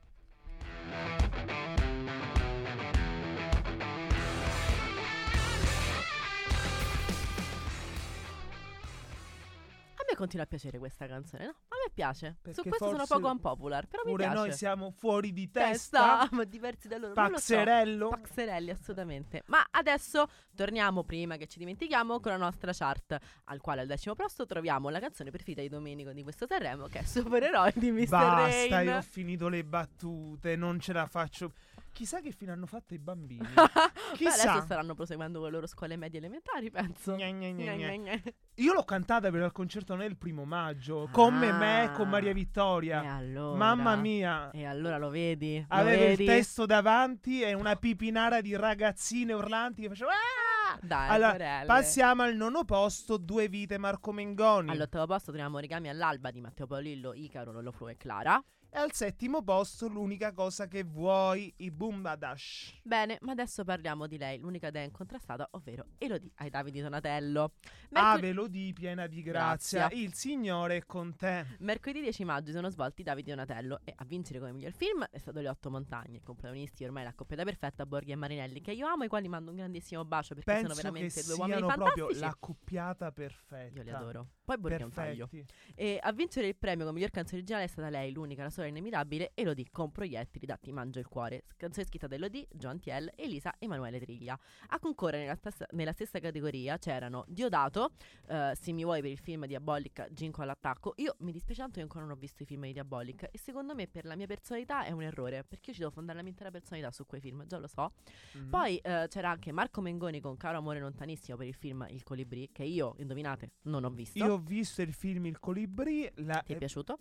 me 10.16 10.22
continua 10.22 10.46
a 10.46 10.48
piacere 10.48 10.80
questa 10.80 11.06
canzone, 11.08 11.46
no? 11.46 11.50
A 11.50 11.76
me 11.86 11.92
piace. 11.94 12.38
Perché 12.42 12.62
Su 12.62 12.68
questo 12.68 12.90
sono 12.90 13.06
poco 13.06 13.30
unpopular, 13.30 13.86
però 13.88 14.04
mi 14.06 14.12
Pure 14.12 14.24
piace. 14.24 14.38
noi 14.40 14.52
siamo 14.54 14.92
fuori 14.92 15.34
di 15.34 15.52
Testa, 15.52 16.20
testa. 16.20 16.36
ma 16.36 16.44
diversi 16.46 16.88
da 16.88 16.98
loro. 16.98 17.14
non 17.14 17.32
lo 17.32 17.38
so. 17.38 17.54
Paxerello. 17.54 18.10
Paxerelli, 18.10 18.70
assolutamente. 18.72 19.44
Ma 19.48 19.66
adesso 19.72 20.28
torniamo 20.56 21.04
prima 21.04 21.36
che 21.36 21.48
ci 21.48 21.60
dimentichiamo 21.60 22.20
con 22.20 22.32
la 22.32 22.38
nostra 22.38 22.72
chart, 22.74 23.18
al 23.46 23.60
quale 23.62 23.82
al 23.82 23.88
decimo 23.88 24.16
posto 24.16 24.46
troviamo 24.46 24.90
la 24.90 25.00
canzone 25.00 25.30
preferita 25.32 25.62
di 25.62 25.70
Domenico 25.70 26.12
di 26.14 26.24
questo 26.24 26.46
Sanremo, 26.48 26.88
che 26.88 27.00
è 27.00 27.04
Supereroi 27.04 27.74
di 27.76 27.92
Mr. 27.92 28.08
Basta, 28.08 28.68
Rain. 28.70 28.88
io 28.88 28.98
ho 28.98 29.02
finito 29.02 29.50
le 29.50 29.64
battute, 29.64 30.56
non 30.56 30.80
ce 30.80 30.94
la 30.94 31.06
faccio. 31.08 31.52
Chissà 31.96 32.20
che 32.20 32.32
fine 32.34 32.52
hanno 32.52 32.66
fatto 32.66 32.94
i 32.94 33.00
bambini. 33.00 33.48
Beh, 33.56 34.16
Chissà. 34.16 34.50
adesso 34.52 34.66
staranno 34.66 34.96
proseguendo 34.96 35.38
con 35.40 35.48
le 35.48 35.54
loro 35.54 35.66
scuole 35.66 35.96
medie 35.96 36.20
elementari, 36.20 36.70
penso. 36.70 37.16
Gna, 37.16 37.30
gna, 37.30 37.52
gna. 37.52 38.22
Io 38.56 38.74
l'ho 38.74 38.84
cantata 38.84 39.32
per 39.32 39.42
il 39.44 39.52
concerto 39.54 39.96
nel 39.96 40.18
primo 40.18 40.44
maggio. 40.44 41.08
Come 41.14 41.50
Ah. 41.52 41.58
me, 41.58 41.92
con 41.96 42.10
Maria 42.10 42.32
E 42.32 42.34
Vittoria. 42.34 43.14
allora? 43.16 43.56
Mamma 43.58 43.96
mia. 43.96 44.52
E 44.52 44.66
allora 44.66 44.98
lo 44.98 45.08
vedi? 45.10 45.58
Lo 45.58 45.66
Avevo 45.70 46.02
vedi? 46.06 46.24
il 46.24 46.30
testo 46.30 46.66
davanti 46.66 47.42
e 47.42 47.54
una 47.54 47.78
pipinara 47.78 48.42
di 48.42 48.54
ragazzine 48.58 49.32
urlanti 49.32 49.84
che 49.84 49.88
facevano. 49.88 50.16
"Ah!" 50.18 50.78
Dai, 50.82 51.10
Allora, 51.10 51.64
passiamo 51.66 52.24
al 52.24 52.36
nono 52.36 52.66
posto, 52.66 53.16
due 53.16 53.48
vite 53.48 53.78
Marco 53.78 54.12
Mengoni. 54.12 54.70
All'ottavo 54.70 55.06
posto 55.06 55.32
troviamo 55.32 55.56
Origami 55.58 55.88
all'alba 55.88 56.30
di 56.32 56.42
Matteo 56.42 56.68
Paolillo, 56.68 57.14
Icaro, 57.14 57.54
Lollo 57.54 57.72
Flu 57.72 57.88
e 57.88 57.96
Clara. 57.96 58.44
E 58.76 58.78
al 58.78 58.92
settimo 58.92 59.42
posto 59.42 59.88
l'unica 59.88 60.34
cosa 60.34 60.68
che 60.68 60.84
vuoi, 60.84 61.54
i 61.60 61.72
Bumbadash. 61.72 62.82
Bene, 62.84 63.18
ma 63.22 63.32
adesso 63.32 63.64
parliamo 63.64 64.06
di 64.06 64.18
lei, 64.18 64.38
l'unica 64.38 64.70
dea 64.70 64.84
incontrastata, 64.84 65.48
ovvero 65.52 65.86
Elodie 65.98 66.32
ai 66.36 66.50
Davide 66.50 66.82
Donatello. 66.82 67.54
Mercol- 67.92 68.12
Ave 68.12 68.34
Lodi 68.34 68.74
piena 68.74 69.08
di 69.08 69.22
grazia, 69.22 69.88
Grazia. 69.88 69.98
il 69.98 70.14
Signore 70.14 70.76
è 70.76 70.86
con 70.86 71.16
te. 71.16 71.46
Mercoledì 71.60 72.02
10 72.02 72.26
maggio 72.26 72.52
sono 72.52 72.70
svolti 72.70 73.02
Davide 73.02 73.30
Donatello 73.30 73.80
e 73.86 73.94
a 73.96 74.04
vincere 74.04 74.40
come 74.40 74.52
miglior 74.52 74.74
film 74.74 75.06
è 75.10 75.20
stato 75.20 75.40
Le 75.40 75.48
Otto 75.48 75.70
Montagne, 75.72 76.22
con 76.22 76.36
protagonisti 76.36 76.84
ormai 76.84 77.06
la 77.06 77.14
coppia 77.14 77.42
perfetta 77.46 77.86
Borghi 77.86 78.12
e 78.12 78.16
Marinelli, 78.18 78.60
che 78.60 78.74
io 78.74 78.88
amo 78.88 79.00
e 79.00 79.04
ai 79.04 79.10
quali 79.10 79.30
mando 79.30 79.52
un 79.52 79.56
grandissimo 79.56 80.04
bacio 80.04 80.36
perché 80.36 80.52
Penso 80.52 80.74
sono 80.74 80.92
veramente 80.92 81.24
due 81.24 81.34
uomini 81.36 81.58
siano 81.60 81.74
proprio 81.74 81.94
fantastici. 82.08 82.20
l'accoppiata 82.20 83.12
perfetta. 83.14 83.78
Io 83.78 83.84
li 83.84 83.90
adoro. 83.90 84.28
Poi 84.44 84.58
Borghi 84.58 84.82
è 84.82 84.84
un 84.84 84.92
taglio. 84.92 85.30
E 85.76 85.98
a 86.02 86.12
vincere 86.12 86.48
il 86.48 86.58
premio 86.58 86.84
come 86.84 86.96
miglior 86.98 87.12
canzone 87.12 87.38
originale 87.38 87.64
è 87.64 87.68
stata 87.68 87.88
lei, 87.90 88.12
l'unica, 88.12 88.44
la 88.44 88.50
sola 88.50 88.64
inimitabile, 88.68 89.32
Elodie 89.34 89.68
con 89.72 89.92
proiettili 89.92 90.46
datti 90.46 90.72
Mangio 90.72 91.00
il 91.00 91.08
cuore. 91.08 91.44
Canzone 91.58 91.86
scritta 91.86 92.08
da 92.08 92.16
Elodie, 92.16 92.48
John 92.52 92.80
Tiel, 92.80 93.12
Elisa 93.16 93.52
e 93.58 93.66
Emanuele 93.66 94.00
Triglia. 94.00 94.38
A 94.70 94.80
concorrere 94.80 95.24
nella 95.24 95.36
stessa, 95.36 95.66
nella 95.72 95.92
stessa 95.94 96.20
categoria 96.20 96.78
c'erano 96.78 97.26
Diodato, 97.28 97.92
eh, 98.28 98.54
Se 98.60 98.72
mi 98.72 98.84
vuoi 98.84 99.02
per 99.02 99.12
il 99.12 99.20
film 99.20 99.46
Diabolic, 99.46 100.12
Ginko 100.12 100.42
all'attacco. 100.42 100.94
Io 100.98 101.16
mi 101.20 101.32
dispiace 101.32 101.62
tanto 101.62 101.76
che 101.76 101.82
ancora 101.82 102.04
non 102.04 102.14
ho 102.14 102.20
visto 102.20 102.44
i 102.44 102.46
film 102.46 102.64
di 102.64 102.74
Diabolic 102.74 103.30
e 103.32 103.38
secondo 103.38 103.76
me 103.76 103.88
per 103.88 104.06
la 104.06 104.16
mia 104.16 104.28
personalità 104.28 104.84
è 104.86 104.92
un 104.92 105.04
errore, 105.04 105.44
perché 105.44 105.70
io 105.70 105.74
ci 105.74 105.80
devo 105.80 105.92
fondare 105.92 106.18
la 106.18 106.24
mia 106.24 106.32
intera 106.32 106.52
personalità 106.52 106.92
su 106.92 107.06
quei 107.06 107.22
film, 107.22 107.46
già 107.46 107.58
lo 107.58 107.68
so. 107.68 107.94
Mhm. 108.34 108.50
Poi 108.50 108.78
eh, 108.78 109.06
c'era 109.10 109.30
anche 109.30 109.52
Marco 109.52 109.82
Mengoni 109.82 110.20
con 110.20 110.38
Caro 110.38 110.58
amore 110.58 110.80
lontanissimo 110.80 111.38
per 111.38 111.48
il 111.48 111.56
film 111.56 111.86
Il 111.90 112.04
Colibrì, 112.04 112.50
che 112.52 112.64
io, 112.64 112.96
indovinate, 112.98 113.52
non 113.64 113.84
ho 113.84 113.90
visto. 113.90 114.18
Io 114.20 114.34
ho 114.34 114.38
visto 114.38 114.82
il 114.82 114.94
film 114.94 115.26
Il 115.26 115.40
Colibrì. 115.40 116.10
La, 116.16 116.42
Ti 116.46 116.54
è 116.54 116.58
piaciuto? 116.58 117.00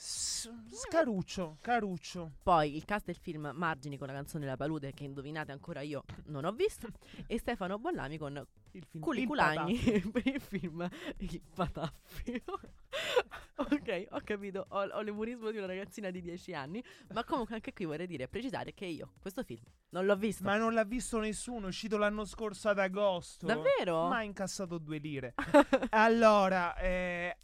Scaruccio, 0.00 1.58
caruccio. 1.60 2.32
Poi 2.42 2.76
il 2.76 2.84
cast 2.84 3.06
del 3.06 3.16
film 3.16 3.50
Margini 3.54 3.98
con 3.98 4.06
la 4.06 4.12
canzone 4.12 4.46
La 4.46 4.56
Palude, 4.56 4.92
che 4.92 5.04
indovinate 5.04 5.50
ancora 5.50 5.80
io 5.80 6.04
non 6.26 6.44
ho 6.44 6.52
visto, 6.52 6.86
e 7.26 7.38
Stefano 7.38 7.78
Bollami 7.78 8.16
con 8.16 8.46
Il 8.72 8.84
film 8.84 9.02
Culi 9.02 9.22
Il 9.22 9.26
Culagni 9.26 9.76
Pataffi. 9.76 10.10
per 10.12 10.26
il 10.26 10.40
film 10.40 10.88
Il 11.16 11.40
Pataffi. 11.52 12.42
ok, 13.56 14.06
ho 14.10 14.20
capito, 14.22 14.66
ho, 14.68 14.82
ho 14.82 15.02
l'umorismo 15.02 15.50
di 15.50 15.58
una 15.58 15.66
ragazzina 15.66 16.10
di 16.10 16.20
10 16.20 16.54
anni, 16.54 16.82
ma 17.12 17.24
comunque 17.24 17.56
anche 17.56 17.72
qui 17.72 17.84
vorrei 17.84 18.06
dire, 18.06 18.28
precisare 18.28 18.72
che 18.74 18.86
io 18.86 19.14
questo 19.20 19.42
film 19.42 19.64
non 19.90 20.06
l'ho 20.06 20.16
visto. 20.16 20.44
Ma 20.44 20.56
non 20.56 20.74
l'ha 20.74 20.84
visto 20.84 21.18
nessuno, 21.18 21.66
è 21.66 21.68
uscito 21.68 21.96
l'anno 21.96 22.24
scorso 22.24 22.68
ad 22.68 22.78
agosto. 22.78 23.46
Davvero? 23.46 24.06
Ma 24.06 24.18
ha 24.18 24.22
incassato 24.22 24.78
due 24.78 24.98
lire. 24.98 25.34
allora, 25.90 26.76
eh, 26.76 27.36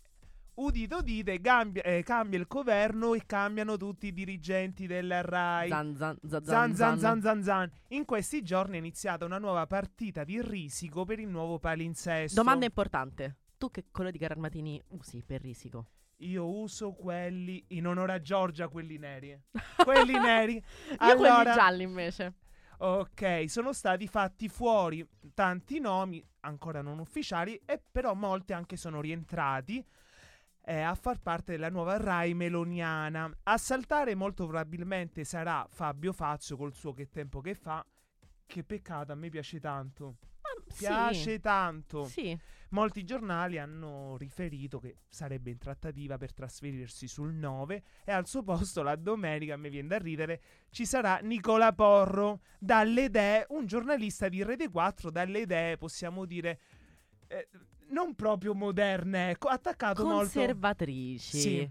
udite 0.55 0.95
udite, 0.95 1.41
cambia, 1.41 1.83
eh, 1.83 2.03
cambia 2.03 2.39
il 2.39 2.47
governo 2.47 3.15
e 3.15 3.23
cambiano 3.27 3.77
tutti 3.77 4.07
i 4.09 4.13
dirigenti 4.13 4.87
della 4.87 5.21
RAI. 5.21 5.69
Zan 5.69 5.97
zan 5.97 6.19
zan 6.27 6.45
Zan 6.45 6.75
zan 6.75 6.99
zan 6.99 7.21
zan 7.21 7.43
zan. 7.43 7.71
In 7.89 8.05
questi 8.05 8.43
giorni 8.43 8.77
è 8.77 8.79
iniziata 8.79 9.25
una 9.25 9.39
nuova 9.39 9.67
partita 9.67 10.25
di 10.25 10.41
risico 10.41 11.05
per 11.05 11.19
il 11.19 11.29
nuovo 11.29 11.59
palinsesto. 11.59 12.41
Domanda 12.41 12.65
importante. 12.67 13.37
Tu 13.59 13.71
che 13.71 13.87
colore 13.91 14.13
di 14.13 14.19
carri 14.19 14.35
armatini 14.35 14.83
usi 14.89 15.23
per 15.25 15.41
risico? 15.41 15.87
Io 16.19 16.49
uso 16.49 16.93
quelli 16.93 17.65
in 17.69 17.87
onore 17.87 18.13
a 18.13 18.21
Giorgia, 18.21 18.69
quelli 18.69 18.99
neri. 18.99 19.39
quelli 19.85 20.19
neri. 20.19 20.55
Io 20.55 20.97
Allora- 20.99 21.35
quelli 21.43 21.55
gialli 21.55 21.83
invece. 21.83 22.35
Ok, 22.79 23.45
sono 23.47 23.73
stati 23.73 24.07
fatti 24.09 24.49
fuori 24.49 25.07
tanti 25.33 25.79
nomi, 25.79 26.23
ancora 26.41 26.83
non 26.83 26.99
ufficiali, 26.99 27.61
e 27.65 27.81
però 27.91 28.15
molti 28.15 28.53
anche 28.53 28.77
sono 28.77 29.01
rientrati 29.01 29.85
eh, 30.67 30.81
a 30.81 30.95
far 30.95 31.21
parte 31.21 31.53
della 31.53 31.69
nuova 31.69 31.97
Rai 31.97 32.35
meloniana. 32.35 33.31
A 33.45 33.59
saltare 33.59 34.15
molto 34.15 34.47
probabilmente 34.47 35.25
sarà 35.25 35.67
Fabio 35.69 36.13
Fazio 36.13 36.57
col 36.57 36.75
suo 36.75 36.93
Che 36.93 37.11
tempo 37.11 37.41
che 37.41 37.55
fa. 37.55 37.85
Che 38.47 38.65
peccato, 38.65 39.13
a 39.13 39.15
me 39.15 39.29
piace 39.29 39.61
tanto. 39.61 40.17
Sì. 40.69 40.85
Piace 40.85 41.41
tanto. 41.41 42.05
Sì. 42.05 42.39
Molti 42.71 43.05
giornali 43.05 43.59
hanno 43.59 44.17
riferito 44.17 44.81
che 44.81 44.97
sarebbe 45.09 45.51
in 45.51 45.59
trattativa 45.59 46.17
per 46.17 46.33
trasferirsi 46.33 47.07
sul 47.07 47.33
9 47.33 47.83
e 48.05 48.11
al 48.11 48.27
suo 48.27 48.43
posto 48.43 48.83
la 48.83 48.97
domenica, 48.97 49.57
mi 49.57 49.69
viene 49.69 49.89
da 49.89 49.99
ridere, 49.99 50.41
ci 50.71 50.85
sarà 50.85 51.19
Nicola 51.19 51.73
Porro, 51.73 52.41
dalle 52.59 53.05
idee, 53.05 53.47
un 53.51 53.67
giornalista 53.67 54.29
di 54.29 54.43
Rete 54.43 54.71
4, 54.71 55.11
dalle 55.11 55.41
idee, 55.41 55.77
possiamo 55.77 56.25
dire, 56.25 56.59
eh, 57.29 57.49
non 57.89 58.15
proprio 58.15 58.55
moderne, 58.55 59.31
ecco, 59.31 59.49
attaccato 59.49 60.05
molto... 60.05 60.33
Conservatrici. 60.33 61.39
Sì. 61.39 61.71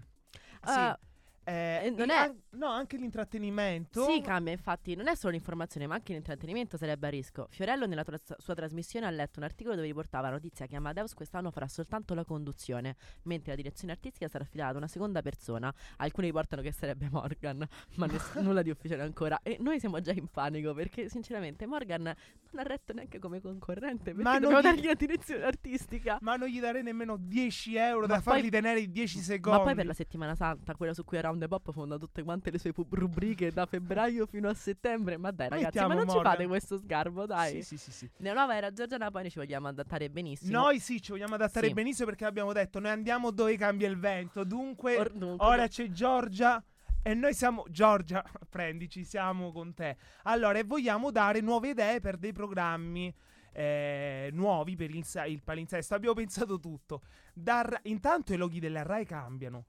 Ah, 0.60 0.98
Sì. 1.00 1.06
Eh, 1.44 1.92
non 1.96 2.10
è- 2.10 2.14
an- 2.16 2.40
no, 2.50 2.66
anche 2.68 2.96
l'intrattenimento. 2.96 4.04
Sì, 4.04 4.20
cambia, 4.20 4.52
infatti, 4.52 4.94
non 4.94 5.08
è 5.08 5.14
solo 5.14 5.32
l'informazione, 5.32 5.86
ma 5.86 5.94
anche 5.94 6.12
l'intrattenimento 6.12 6.76
sarebbe 6.76 7.06
a 7.06 7.10
rischio. 7.10 7.46
Fiorello 7.50 7.86
nella 7.86 8.02
tua- 8.04 8.18
sua 8.38 8.54
trasmissione 8.54 9.06
ha 9.06 9.10
letto 9.10 9.38
un 9.40 9.44
articolo 9.44 9.74
dove 9.74 9.86
riportava 9.86 10.28
la 10.28 10.32
notizia 10.34 10.66
che 10.66 10.76
Amadeus 10.76 11.14
quest'anno 11.14 11.50
farà 11.50 11.68
soltanto 11.68 12.14
la 12.14 12.24
conduzione, 12.24 12.96
mentre 13.24 13.50
la 13.50 13.56
direzione 13.56 13.92
artistica 13.92 14.28
sarà 14.28 14.44
affidata 14.44 14.70
ad 14.70 14.76
una 14.76 14.88
seconda 14.88 15.20
persona. 15.22 15.72
Alcuni 15.98 16.28
riportano 16.28 16.62
che 16.62 16.72
sarebbe 16.72 17.08
Morgan, 17.10 17.66
ma 17.96 18.06
ness- 18.06 18.34
nulla 18.40 18.62
di 18.62 18.70
ufficiale 18.70 19.02
ancora. 19.02 19.40
E 19.42 19.56
noi 19.60 19.78
siamo 19.80 20.00
già 20.00 20.12
in 20.12 20.28
panico 20.28 20.72
perché, 20.74 21.08
sinceramente, 21.08 21.66
Morgan 21.66 22.02
non 22.02 22.14
ha 22.58 22.62
retto 22.62 22.92
neanche 22.92 23.18
come 23.18 23.40
concorrente 23.40 24.12
Ma 24.14 24.38
non 24.38 24.58
gli- 24.58 24.62
dargli 24.62 24.86
la 24.86 24.94
direzione 24.94 25.44
artistica. 25.44 26.18
Ma 26.20 26.36
non 26.36 26.48
gli 26.48 26.60
darei 26.60 26.82
nemmeno 26.82 27.16
10 27.18 27.76
euro 27.76 28.00
Ma 28.02 28.06
da 28.06 28.20
poi- 28.20 28.32
farli 28.34 28.50
tenere 28.50 28.80
in 28.80 28.92
10 28.92 29.18
secondi. 29.18 29.58
Ma 29.58 29.64
poi 29.64 29.74
per 29.74 29.86
la 29.86 29.92
settimana 29.94 30.34
santa, 30.34 30.74
quella 30.74 30.94
su 30.94 31.04
cui 31.04 31.16
era 31.18 31.30
Round 31.34 31.48
Pop 31.48 31.72
fonda 31.72 31.98
tutte 31.98 32.22
quante 32.22 32.50
le 32.50 32.58
sue 32.58 32.72
pub- 32.72 32.94
rubriche 32.94 33.50
da 33.52 33.66
febbraio 33.66 34.26
fino 34.26 34.48
a 34.48 34.54
settembre. 34.54 35.16
Ma 35.16 35.30
dai, 35.30 35.48
ragazzi, 35.48 35.64
Mettiamo 35.66 35.88
ma 35.88 35.94
non 35.94 36.04
Morgan. 36.06 36.22
ci 36.24 36.30
fate 36.30 36.46
questo 36.48 36.78
sgarbo, 36.78 37.26
dai. 37.26 37.62
Sì, 37.62 37.62
sì, 37.62 37.76
sì, 37.76 37.90
sì. 37.92 38.10
Nella 38.18 38.34
nuova 38.40 38.56
era 38.56 38.72
Giorgiana 38.72 39.10
poi 39.10 39.22
noi 39.22 39.30
ci 39.30 39.38
vogliamo 39.38 39.68
adattare 39.68 40.08
benissimo. 40.10 40.52
Noi 40.58 40.78
sì, 40.78 41.02
ci 41.02 41.10
vogliamo 41.10 41.34
adattare 41.34 41.66
Sì. 41.66 41.72
benissimo 41.72 42.06
perché 42.08 42.24
abbiamo 42.24 42.52
detto 42.52 42.78
noi 42.80 42.90
andiamo 42.92 43.30
dove 43.30 43.56
cambia 43.56 43.88
il 43.88 43.98
vento. 43.98 44.44
Dunque, 44.44 44.96
Or- 44.96 45.12
dunque- 45.12 45.46
ora 45.46 45.66
c'è 45.66 45.88
Giorgia 45.90 46.62
e 47.02 47.14
noi 47.14 47.34
siamo 47.34 47.64
Giorgia, 47.68 48.22
prendici, 48.48 49.04
siamo 49.04 49.52
con 49.52 49.74
te. 49.74 49.96
Allora, 50.22 50.58
e 50.58 50.64
vogliamo 50.64 51.10
dare 51.10 51.40
nuove 51.40 51.70
idee 51.70 52.00
per 52.00 52.16
dei 52.16 52.32
programmi 52.32 53.12
eh, 53.56 54.30
nuovi 54.32 54.74
per 54.74 54.90
il, 54.92 55.04
sa- 55.04 55.26
il 55.26 55.40
palinsesto. 55.42 55.94
Abbiamo 55.94 56.14
pensato 56.14 56.58
tutto. 56.58 57.02
Dar- 57.32 57.78
intanto 57.84 58.32
i 58.32 58.36
loghi 58.36 58.58
della 58.58 58.82
Rai 58.82 59.04
cambiano. 59.04 59.66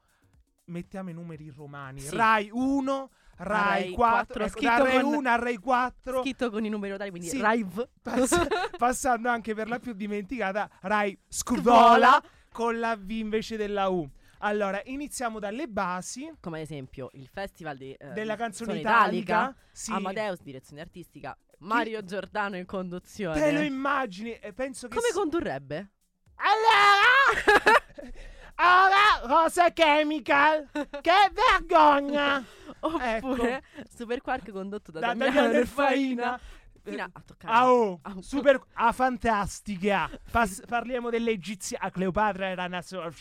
Mettiamo 0.67 1.09
i 1.11 1.13
numeri 1.13 1.51
romani. 1.55 1.99
Sì. 1.99 2.15
Rai 2.15 2.49
1, 2.51 3.09
Rai, 3.37 3.83
Rai 3.83 3.91
4, 3.91 4.15
4, 4.15 4.43
ecco, 4.43 4.51
scritto 4.51 4.71
da 4.71 4.83
Rai 4.83 5.01
con- 5.01 5.13
1 5.13 5.29
a 5.29 5.35
Rai 5.35 5.57
4. 5.57 6.21
Scritto 6.21 6.49
con 6.49 6.65
i 6.65 6.69
numeri 6.69 6.91
rotari, 6.93 7.09
quindi 7.11 7.27
Sì. 7.29 7.39
Rive. 7.43 7.89
Pass- 8.01 8.47
passando 8.77 9.29
anche 9.29 9.53
per 9.53 9.67
la 9.67 9.77
più 9.79 9.93
dimenticata 9.93 10.67
Rai 10.81 11.17
Scuvola 11.27 12.21
con 12.51 12.79
la 12.79 12.95
V 12.95 13.09
invece 13.11 13.57
della 13.57 13.89
U. 13.89 14.09
Allora, 14.39 14.81
iniziamo 14.85 15.39
dalle 15.39 15.67
basi 15.67 16.31
Come 16.39 16.57
ad 16.57 16.63
esempio 16.63 17.09
il 17.13 17.27
festival 17.31 17.77
di, 17.77 17.93
eh, 17.93 18.07
della 18.13 18.35
canzone 18.35 18.79
italica. 18.79 19.33
italica. 19.33 19.55
Sì. 19.71 19.91
Amadeus, 19.91 20.41
direzione 20.41 20.81
artistica. 20.81 21.37
Mario 21.59 22.03
Giordano 22.03 22.57
in 22.57 22.65
conduzione. 22.65 23.39
Te 23.39 23.51
lo 23.51 23.61
immagini 23.61 24.33
e 24.33 24.51
penso 24.53 24.87
che 24.87 24.95
Come 24.95 25.07
si- 25.09 25.13
condurrebbe? 25.13 25.91
Allora! 26.35 28.13
Ora 28.57 29.19
Rosa 29.27 29.71
Chemical! 29.71 30.69
Che 30.71 31.11
vergogna! 31.33 32.43
Oppure 32.79 33.63
Super 33.95 34.21
Quark 34.21 34.51
condotto 34.51 34.91
da, 34.91 34.99
Ecco. 34.99 35.07
Da 35.07 35.13
Damiano 35.25 35.47
Nerfaina. 35.51 36.23
Erfaina. 36.33 36.39
Fino 36.83 37.01
a, 37.01 37.09
a 37.11 37.21
toccare. 37.25 37.53
Ah, 37.53 37.71
oh, 37.71 37.99
Ah, 38.03 38.13
super 38.21 38.61
a 38.73 38.91
fantastica. 38.91 40.07
Pas- 40.31 40.61
parliamo 40.67 41.09
dell'egizia. 41.09 41.79
Cleopatra 41.91 42.47
era 42.47 42.65
una 42.65 42.81
so- 42.81 43.11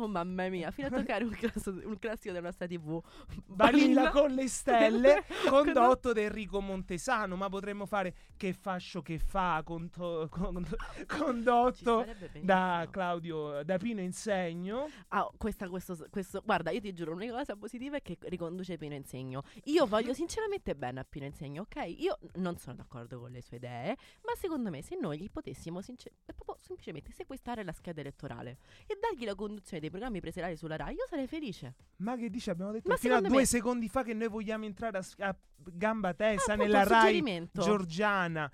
Oh 0.00 0.06
mamma 0.06 0.48
mia, 0.48 0.70
fino 0.70 0.86
a 0.86 0.90
toccare 0.90 1.24
un, 1.24 1.30
classo- 1.30 1.70
un 1.84 1.98
classico 1.98 2.32
della 2.32 2.46
nostra 2.46 2.66
TV. 2.66 3.02
Balilla 3.46 4.10
con 4.10 4.30
le 4.32 4.46
stelle, 4.48 5.24
Condotto- 5.48 6.12
da 6.12 6.20
Enrico 6.20 6.60
Montesano. 6.60 7.34
Ma 7.36 7.48
potremmo 7.48 7.84
fare 7.86 8.14
Che 8.36 8.52
fascio 8.52 9.02
che 9.02 9.18
fa, 9.18 9.62
conto- 9.64 10.28
con- 10.30 10.64
condotto 11.06 12.06
da 12.42 12.86
Claudio 12.90 13.62
da 13.64 13.76
Pino 13.78 14.00
Insegno. 14.00 14.88
Ah, 15.08 15.28
questa, 15.36 15.68
questo, 15.68 15.96
questo, 16.10 16.42
guarda, 16.44 16.70
io 16.70 16.80
ti 16.80 16.92
giuro, 16.92 17.12
l'unica 17.12 17.32
cosa 17.34 17.56
positiva 17.56 17.96
è 17.96 18.02
che 18.02 18.16
riconduce 18.22 18.76
Pino 18.76 18.94
Insegno. 18.94 19.42
Io 19.64 19.86
voglio 19.86 20.14
sinceramente 20.14 20.74
bene 20.76 21.00
a 21.00 21.06
Pino 21.08 21.26
Insegno, 21.26 21.62
ok? 21.62 21.94
Io 21.98 22.18
non 22.34 22.56
sono 22.58 22.76
d'accordo 22.76 23.18
con 23.20 23.30
le 23.30 23.42
sue 23.42 23.56
idee, 23.56 23.96
ma 24.24 24.32
secondo 24.36 24.70
me 24.70 24.82
se 24.82 24.96
noi 25.00 25.18
gli 25.18 25.30
potessimo 25.30 25.80
sincer- 25.80 26.12
proprio 26.24 26.56
semplicemente 26.60 27.12
sequestrare 27.12 27.64
la 27.64 27.72
scheda 27.72 28.00
elettorale 28.00 28.58
e 28.86 28.98
dargli 29.00 29.24
la 29.24 29.34
conduzione 29.34 29.80
dei 29.80 29.90
programmi 29.90 30.20
preserali 30.20 30.56
sulla 30.56 30.76
RAI, 30.76 30.94
io 30.94 31.06
sarei 31.08 31.26
felice. 31.26 31.74
Ma 31.96 32.16
che 32.16 32.28
dici? 32.30 32.50
Abbiamo 32.50 32.72
detto 32.72 32.88
Ma 32.88 32.96
fino 32.96 33.14
a 33.14 33.20
due 33.20 33.38
me- 33.38 33.46
secondi 33.46 33.88
fa 33.88 34.02
che 34.02 34.14
noi 34.14 34.28
vogliamo 34.28 34.64
entrare 34.64 34.98
a, 34.98 35.04
a 35.28 35.36
gamba 35.56 36.14
tesa 36.14 36.52
Appunto, 36.52 36.62
nella 36.64 36.84
Rai. 36.84 37.48
Giorgiana. 37.52 38.50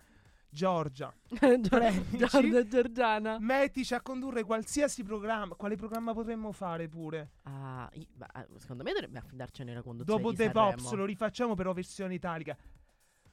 Giorgia, 0.55 1.13
Giorgia 2.17 2.65
Giorgiana. 2.65 3.39
mettici 3.41 3.93
a 3.93 4.01
condurre 4.01 4.45
qualsiasi 4.45 5.03
programma. 5.03 5.57
Quale 5.57 5.75
programma 5.75 6.13
potremmo 6.15 6.53
fare 6.53 6.89
pure? 6.89 7.31
Ah, 7.43 7.91
i- 7.95 8.07
beh, 8.09 8.27
eh, 8.37 8.47
secondo 8.59 8.85
me 8.85 8.93
dovrebbe 8.93 9.19
affidarci 9.19 9.65
nella 9.65 9.83
conduzione 9.83 10.23
Dopo 10.23 10.33
The. 10.33 10.51
Pops 10.51 10.93
lo 10.93 11.05
rifacciamo 11.05 11.55
però 11.55 11.73
versione 11.73 12.15
italica. 12.15 12.57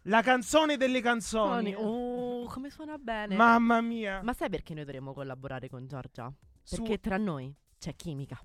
La 0.06 0.22
canzone 0.22 0.78
delle 0.78 1.00
canzoni. 1.02 1.76
Oh, 1.78 2.46
come 2.46 2.70
suona 2.70 2.98
bene. 2.98 3.36
Mamma 3.36 3.82
mia. 3.82 4.22
Ma 4.24 4.34
sai 4.34 4.50
perché 4.50 4.74
noi 4.74 4.84
dovremmo 4.86 5.14
collaborare 5.14 5.70
con 5.70 5.86
Giorgia? 5.88 6.32
Su- 6.64 6.78
Perché 6.78 7.00
tra 7.00 7.18
noi 7.18 7.54
c'è 7.78 7.96
chimica. 7.96 8.40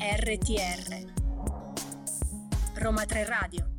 RTR 0.00 1.04
Roma 2.76 3.04
3 3.04 3.24
Radio 3.24 3.77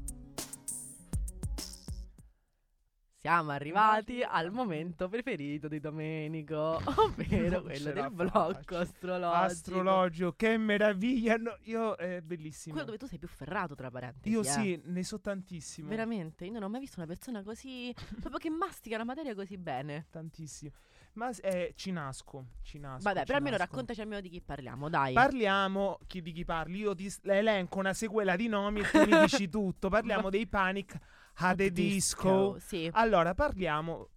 Siamo 3.29 3.51
arrivati 3.51 4.23
al 4.23 4.51
momento 4.51 5.07
preferito 5.07 5.67
di 5.67 5.79
Domenico, 5.79 6.81
ovvero 6.97 7.61
quello 7.61 7.91
del 7.91 8.09
blocco 8.09 8.77
astrologico. 8.77 9.43
Astrologio, 9.43 10.33
che 10.35 10.57
meraviglia. 10.57 11.37
No, 11.37 11.55
io 11.65 11.93
è 11.93 12.21
bellissimo. 12.21 12.73
Quello 12.73 12.87
dove 12.87 12.97
tu 12.97 13.05
sei 13.05 13.19
più 13.19 13.27
ferrato, 13.27 13.75
tra 13.75 13.91
parentesi. 13.91 14.33
Io 14.33 14.41
eh. 14.41 14.45
sì, 14.45 14.81
ne 14.83 15.03
so 15.03 15.21
tantissimo. 15.21 15.87
Veramente, 15.89 16.45
io 16.45 16.53
non 16.53 16.63
ho 16.63 16.69
mai 16.69 16.79
visto 16.79 16.97
una 16.97 17.05
persona 17.05 17.43
così. 17.43 17.93
proprio 18.19 18.39
che 18.39 18.49
mastica 18.49 18.97
la 18.97 19.03
materia 19.03 19.35
così 19.35 19.59
bene. 19.59 20.07
Tantissimo. 20.09 20.71
Ma 21.13 21.29
eh, 21.29 21.73
ci 21.75 21.91
nasco, 21.91 22.45
ci 22.63 22.79
nasco. 22.79 23.03
Vabbè, 23.03 23.19
ci 23.19 23.25
però 23.25 23.37
almeno 23.37 23.57
nasco. 23.57 23.69
raccontaci 23.69 24.01
almeno 24.01 24.21
di 24.21 24.29
chi 24.29 24.41
parliamo, 24.41 24.89
dai. 24.89 25.13
Parliamo 25.13 25.99
chi, 26.07 26.23
di 26.23 26.31
chi 26.31 26.45
parli. 26.45 26.79
Io 26.79 26.95
ti 26.95 27.13
elenco 27.25 27.77
una 27.77 27.93
sequela 27.93 28.35
di 28.35 28.47
nomi 28.47 28.79
e 28.79 28.89
tu 28.89 29.05
mi 29.05 29.19
dici 29.21 29.49
tutto. 29.49 29.87
Parliamo 29.87 30.31
dei 30.31 30.47
Panic 30.47 30.97
at 31.35 31.57
the 31.57 31.71
Disco. 31.71 32.57
Sì. 32.59 32.89
Allora, 32.93 33.33
parliamo 33.33 34.09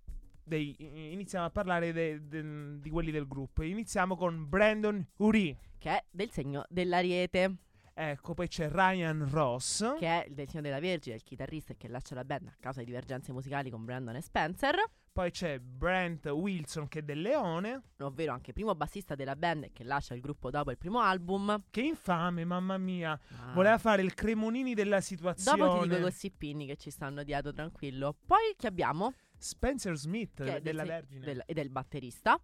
dei. 0.42 0.74
Iniziamo 1.12 1.46
a 1.46 1.50
parlare 1.50 1.92
de- 1.92 2.26
de- 2.26 2.80
di 2.80 2.90
quelli 2.90 3.10
del 3.10 3.26
gruppo. 3.26 3.62
Iniziamo 3.62 4.16
con 4.16 4.48
Brandon 4.48 5.04
Uri. 5.18 5.56
Che 5.78 5.90
è 5.90 6.04
del 6.10 6.30
segno 6.30 6.64
dell'ariete. 6.68 7.56
Ecco, 7.94 8.34
poi 8.34 8.48
c'è 8.48 8.70
Ryan 8.70 9.28
Ross. 9.30 9.96
Che 9.98 10.06
è 10.24 10.26
del 10.30 10.48
segno 10.48 10.62
della 10.62 10.80
Vergine, 10.80 11.16
il 11.16 11.22
chitarrista 11.22 11.74
che 11.74 11.88
lascia 11.88 12.14
la 12.14 12.24
band 12.24 12.48
a 12.48 12.56
causa 12.58 12.80
di 12.80 12.86
divergenze 12.86 13.32
musicali 13.32 13.70
con 13.70 13.84
Brandon 13.84 14.16
e 14.16 14.20
Spencer. 14.22 14.76
Poi 15.12 15.30
c'è 15.30 15.58
Brent 15.58 16.24
Wilson 16.24 16.88
che 16.88 17.00
è 17.00 17.02
del 17.02 17.20
Leone. 17.20 17.82
Ovvero 17.98 18.32
anche 18.32 18.54
primo 18.54 18.74
bassista 18.74 19.14
della 19.14 19.36
band 19.36 19.70
che 19.72 19.84
lascia 19.84 20.14
il 20.14 20.22
gruppo 20.22 20.48
dopo 20.50 20.70
il 20.70 20.78
primo 20.78 21.00
album. 21.00 21.64
Che 21.68 21.82
infame, 21.82 22.46
mamma 22.46 22.78
mia. 22.78 23.12
Ah. 23.12 23.52
Voleva 23.52 23.76
fare 23.76 24.00
il 24.00 24.14
cremonini 24.14 24.72
della 24.72 25.02
situazione. 25.02 25.58
Dopo 25.58 25.82
ti 25.82 25.88
dico 25.88 26.00
i 26.00 26.02
gossipini 26.02 26.66
che 26.66 26.76
ci 26.76 26.90
stanno 26.90 27.22
dietro, 27.24 27.52
tranquillo. 27.52 28.16
Poi 28.24 28.54
chi 28.56 28.66
abbiamo? 28.66 29.12
Spencer 29.36 29.96
Smith 29.96 30.42
del 30.42 30.62
della 30.62 30.82
se- 30.82 30.88
Vergine. 30.88 31.24
del- 31.26 31.42
ed 31.44 31.58
è 31.58 31.60
il 31.60 31.70
batterista. 31.70 32.40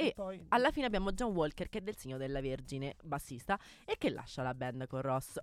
E 0.00 0.12
poi 0.14 0.40
Alla 0.50 0.70
fine 0.70 0.86
abbiamo 0.86 1.10
John 1.10 1.34
Walker 1.34 1.68
che 1.68 1.78
è 1.78 1.80
del 1.80 1.96
segno 1.96 2.18
della 2.18 2.40
Vergine, 2.40 2.94
bassista, 3.02 3.58
e 3.84 3.96
che 3.98 4.10
lascia 4.10 4.42
la 4.42 4.54
band 4.54 4.86
con 4.86 5.00
Ross. 5.00 5.38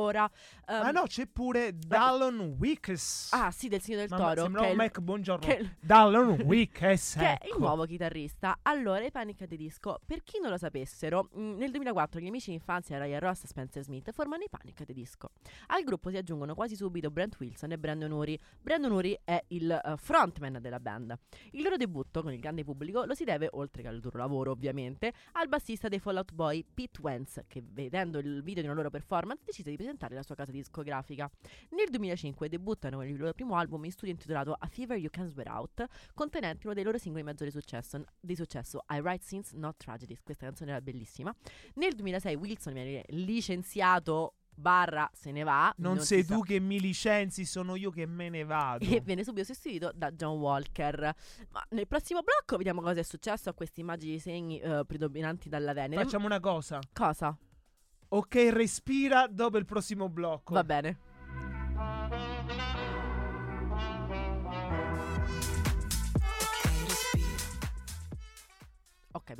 Ora... 0.00 0.30
ehm, 0.66 0.82
Ah 0.82 0.90
no, 0.90 1.02
c'è 1.02 1.26
pure 1.26 1.76
Dallon 1.76 2.56
Weeks. 2.58 3.32
ah, 3.32 3.50
sì, 3.50 3.68
del 3.68 3.80
segno 3.82 3.98
del 3.98 4.08
Mamma, 4.08 4.28
toro. 4.28 4.42
sembrava 4.42 4.68
il- 4.70 4.76
Mac, 4.76 4.98
buongiorno. 5.00 5.46
che 5.46 5.76
Dallon 5.80 6.40
Weeks, 6.46 7.14
che 7.16 7.38
è 7.38 7.38
il 7.44 7.50
ecco. 7.50 7.58
nuovo 7.58 7.84
chitarrista. 7.84 8.58
Allora, 8.62 9.04
i 9.04 9.10
Panic! 9.10 9.42
at 9.42 9.48
the 9.48 9.56
Disco, 9.56 10.00
per 10.04 10.22
chi 10.22 10.38
non 10.40 10.50
lo 10.50 10.58
sapessero, 10.58 11.28
mh, 11.32 11.40
nel 11.56 11.70
2004 11.70 12.20
gli 12.20 12.26
amici 12.26 12.48
di 12.50 12.56
infanzia 12.56 12.98
Ryan 12.98 13.20
Ross 13.20 13.44
e 13.44 13.46
Spencer 13.46 13.82
Smith 13.82 14.10
formano 14.12 14.42
i 14.42 14.48
Panic! 14.48 14.80
at 14.80 14.86
the 14.86 14.92
Disco. 14.92 15.30
Al 15.68 15.82
gruppo 15.84 16.10
si 16.10 16.16
aggiungono 16.16 16.54
quasi 16.54 16.76
subito 16.76 17.10
Brent 17.10 17.36
Wilson 17.38 17.72
e 17.72 17.78
Brandon 17.78 18.10
Uri. 18.10 18.38
Brandon 18.60 18.90
Uri 18.92 19.18
è 19.24 19.42
il 19.48 19.70
eh, 19.70 19.96
frontman 19.96 20.58
della 20.60 20.80
band. 20.80 21.16
Il 21.52 21.62
loro 21.62 21.76
debutto 21.76 22.22
con 22.22 22.32
il 22.32 22.40
grande 22.40 22.64
pubblico 22.64 23.04
lo 23.04 23.14
si 23.14 23.24
deve, 23.24 23.48
oltre 23.52 23.82
che 23.82 23.88
al 23.88 24.00
duro 24.00 24.18
lavoro 24.18 24.50
ovviamente, 24.50 25.12
al 25.32 25.48
bassista 25.48 25.88
dei 25.88 25.98
Fallout 25.98 26.32
Boy 26.32 26.64
Pete 26.72 27.00
Wentz, 27.00 27.42
che 27.46 27.62
vedendo 27.64 28.18
il 28.18 28.42
video 28.42 28.62
di 28.62 28.68
una 28.68 28.76
loro 28.76 28.90
performance 28.90 29.42
decise 29.44 29.70
di 29.70 29.76
presentare 29.90 30.14
la 30.14 30.22
sua 30.22 30.34
casa 30.34 30.52
discografica. 30.52 31.30
Nel 31.70 31.88
2005 31.90 32.48
debuttano 32.48 32.98
con 32.98 33.06
il 33.06 33.18
loro 33.18 33.32
primo 33.32 33.56
album 33.56 33.84
in 33.84 33.92
studio 33.92 34.12
intitolato 34.12 34.54
A 34.58 34.66
Fever 34.66 34.96
You 34.98 35.10
Can 35.10 35.26
Swear 35.26 35.48
Out, 35.48 35.84
contenente 36.14 36.66
uno 36.66 36.74
dei 36.74 36.84
loro 36.84 36.98
singoli 36.98 37.24
maggiori 37.24 37.50
successo, 37.50 38.02
di 38.20 38.36
successo 38.36 38.84
I 38.88 39.00
Write 39.00 39.24
Scenes 39.24 39.52
Not 39.52 39.76
Tragedies. 39.76 40.22
Questa 40.22 40.46
canzone 40.46 40.70
era 40.70 40.80
bellissima. 40.80 41.34
Nel 41.74 41.94
2006 41.94 42.34
Wilson 42.36 42.72
viene 42.72 43.04
licenziato 43.08 44.34
barra 44.52 45.10
se 45.12 45.32
ne 45.32 45.42
va. 45.42 45.72
Non, 45.78 45.98
si 46.00 46.06
sei 46.06 46.22
sa- 46.22 46.34
tu 46.34 46.42
che 46.42 46.60
mi 46.60 46.78
licenzi, 46.80 47.44
sono 47.44 47.76
io 47.76 47.90
che 47.90 48.06
me 48.06 48.28
ne 48.28 48.44
vado. 48.44 48.84
e 48.84 49.00
viene 49.00 49.24
subito 49.24 49.46
sostituito 49.46 49.90
da 49.94 50.10
John 50.12 50.38
Walker. 50.38 51.14
Ma 51.50 51.64
nel 51.70 51.86
prossimo 51.86 52.20
blocco 52.22 52.56
vediamo 52.56 52.80
cosa 52.80 53.00
è 53.00 53.04
successo 53.04 53.48
a 53.48 53.54
questi 53.54 53.82
magici 53.82 54.18
segni 54.18 54.60
eh, 54.60 54.84
predominanti 54.86 55.48
dalla 55.48 55.72
Venere. 55.72 56.02
Facciamo 56.02 56.26
una 56.26 56.40
cosa. 56.40 56.78
Cosa? 56.92 57.36
Ok, 58.12 58.48
respira 58.50 59.28
dopo 59.28 59.56
il 59.56 59.64
prossimo 59.64 60.08
blocco. 60.08 60.52
Va 60.52 60.64
bene. 60.64 60.98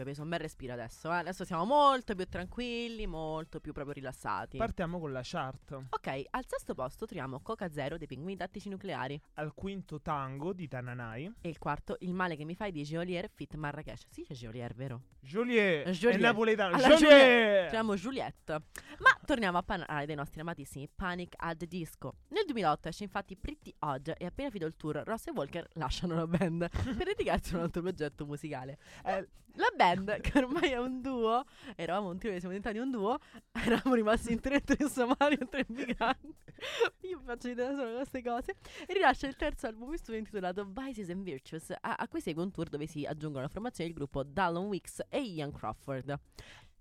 Abbiamo 0.03 0.05
preso 0.05 0.23
un 0.23 0.29
bel 0.29 0.39
respiro 0.41 0.73
adesso. 0.73 1.11
eh. 1.13 1.17
Adesso 1.17 1.45
siamo 1.45 1.65
molto 1.65 2.15
più 2.15 2.27
tranquilli, 2.27 3.07
molto 3.07 3.61
più 3.61 3.73
proprio 3.73 3.95
rilassati. 3.95 4.57
Partiamo 4.57 4.99
con 4.99 5.13
la 5.13 5.21
chart. 5.23 5.73
ok, 5.91 6.23
al 6.31 6.45
sesto 6.47 6.75
posto 6.75 7.07
troviamo 7.07 7.41
Coca 7.41 7.71
Zero 7.71 7.97
dei 7.97 8.07
pinguini 8.07 8.37
tattici 8.37 8.69
nucleari. 8.69 9.21
Al 9.35 9.55
quinto 9.55 10.01
tango 10.01 10.53
di 10.53 10.69
Tananai. 10.69 11.33
E 11.41 11.49
il 11.49 11.59
quarto, 11.59 11.97
Il 12.01 12.15
male 12.15 12.37
che 12.37 12.45
mi 12.45 12.55
fai 12.55 12.73
di 12.73 12.83
Geolier 12.83 13.29
Fit 13.33 13.55
Marrakesh. 13.55 14.07
Si 14.11 14.21
dice 14.23 14.35
Geolier, 14.35 14.75
vero? 14.75 15.03
Joliet. 15.21 15.91
Joliet. 15.91 16.19
È 16.19 16.23
napoletano. 16.23 16.75
Alla 16.77 16.89
Joliet. 16.97 17.69
Chiamiamo 17.69 17.95
Juliette. 17.95 18.53
Ma 18.99 19.19
torniamo 19.25 19.59
a 19.59 19.63
parlare 19.63 20.07
dei 20.07 20.17
nostri 20.17 20.41
amatissimi 20.41 20.89
Panic 20.95 21.35
at 21.37 21.65
Disco. 21.65 22.15
Nel 22.29 22.45
2008 22.47 22.89
esce 22.89 23.05
infatti 23.05 23.37
Pretty 23.37 23.75
Odd 23.81 24.09
e 24.17 24.25
appena 24.27 24.49
finito 24.49 24.67
il 24.67 24.77
tour, 24.77 25.03
Ross 25.05 25.27
e 25.27 25.31
Walker 25.33 25.67
lasciano 25.75 26.15
la 26.15 26.27
band 26.27 26.69
per 26.71 27.05
dedicarsi 27.05 27.55
a 27.55 27.59
un 27.59 27.63
altro 27.65 27.83
progetto 27.83 28.25
musicale. 28.27 28.79
Eh, 29.05 29.29
La 29.55 29.67
band, 29.77 29.89
che 30.20 30.38
ormai 30.38 30.70
è 30.70 30.79
un 30.79 31.00
duo, 31.00 31.44
eravamo 31.76 32.11
un 32.11 32.18
trio, 32.18 32.31
siamo 32.38 32.55
diventati 32.55 32.79
un 32.79 32.90
duo, 32.90 33.18
eravamo 33.53 33.94
rimasti 33.94 34.33
in 34.33 34.40
tre, 34.40 34.61
tre 34.61 34.88
somali 34.88 35.37
e 35.38 35.46
tre 35.48 35.64
migranti. 35.68 36.35
Io 37.03 37.20
faccio 37.24 37.48
idea 37.48 37.74
solo 37.74 37.94
queste 37.96 38.22
cose. 38.22 38.57
E 38.87 38.92
rilascia 38.92 39.26
il 39.26 39.37
terzo 39.37 39.66
album 39.66 39.92
in 39.92 39.98
studio 39.98 40.18
intitolato 40.18 40.64
Vices 40.64 41.11
and 41.11 41.22
Virtues, 41.22 41.70
a, 41.70 41.96
a 41.96 42.09
cui 42.09 42.20
segue 42.20 42.42
un 42.42 42.50
tour 42.50 42.68
dove 42.68 42.87
si 42.87 43.05
aggiungono 43.05 43.40
alla 43.40 43.48
formazione 43.48 43.90
il 43.90 43.96
gruppo 43.96 44.22
Dallon 44.22 44.66
Weeks 44.66 45.03
e 45.09 45.20
Ian 45.20 45.53
Crawford. 45.53 46.18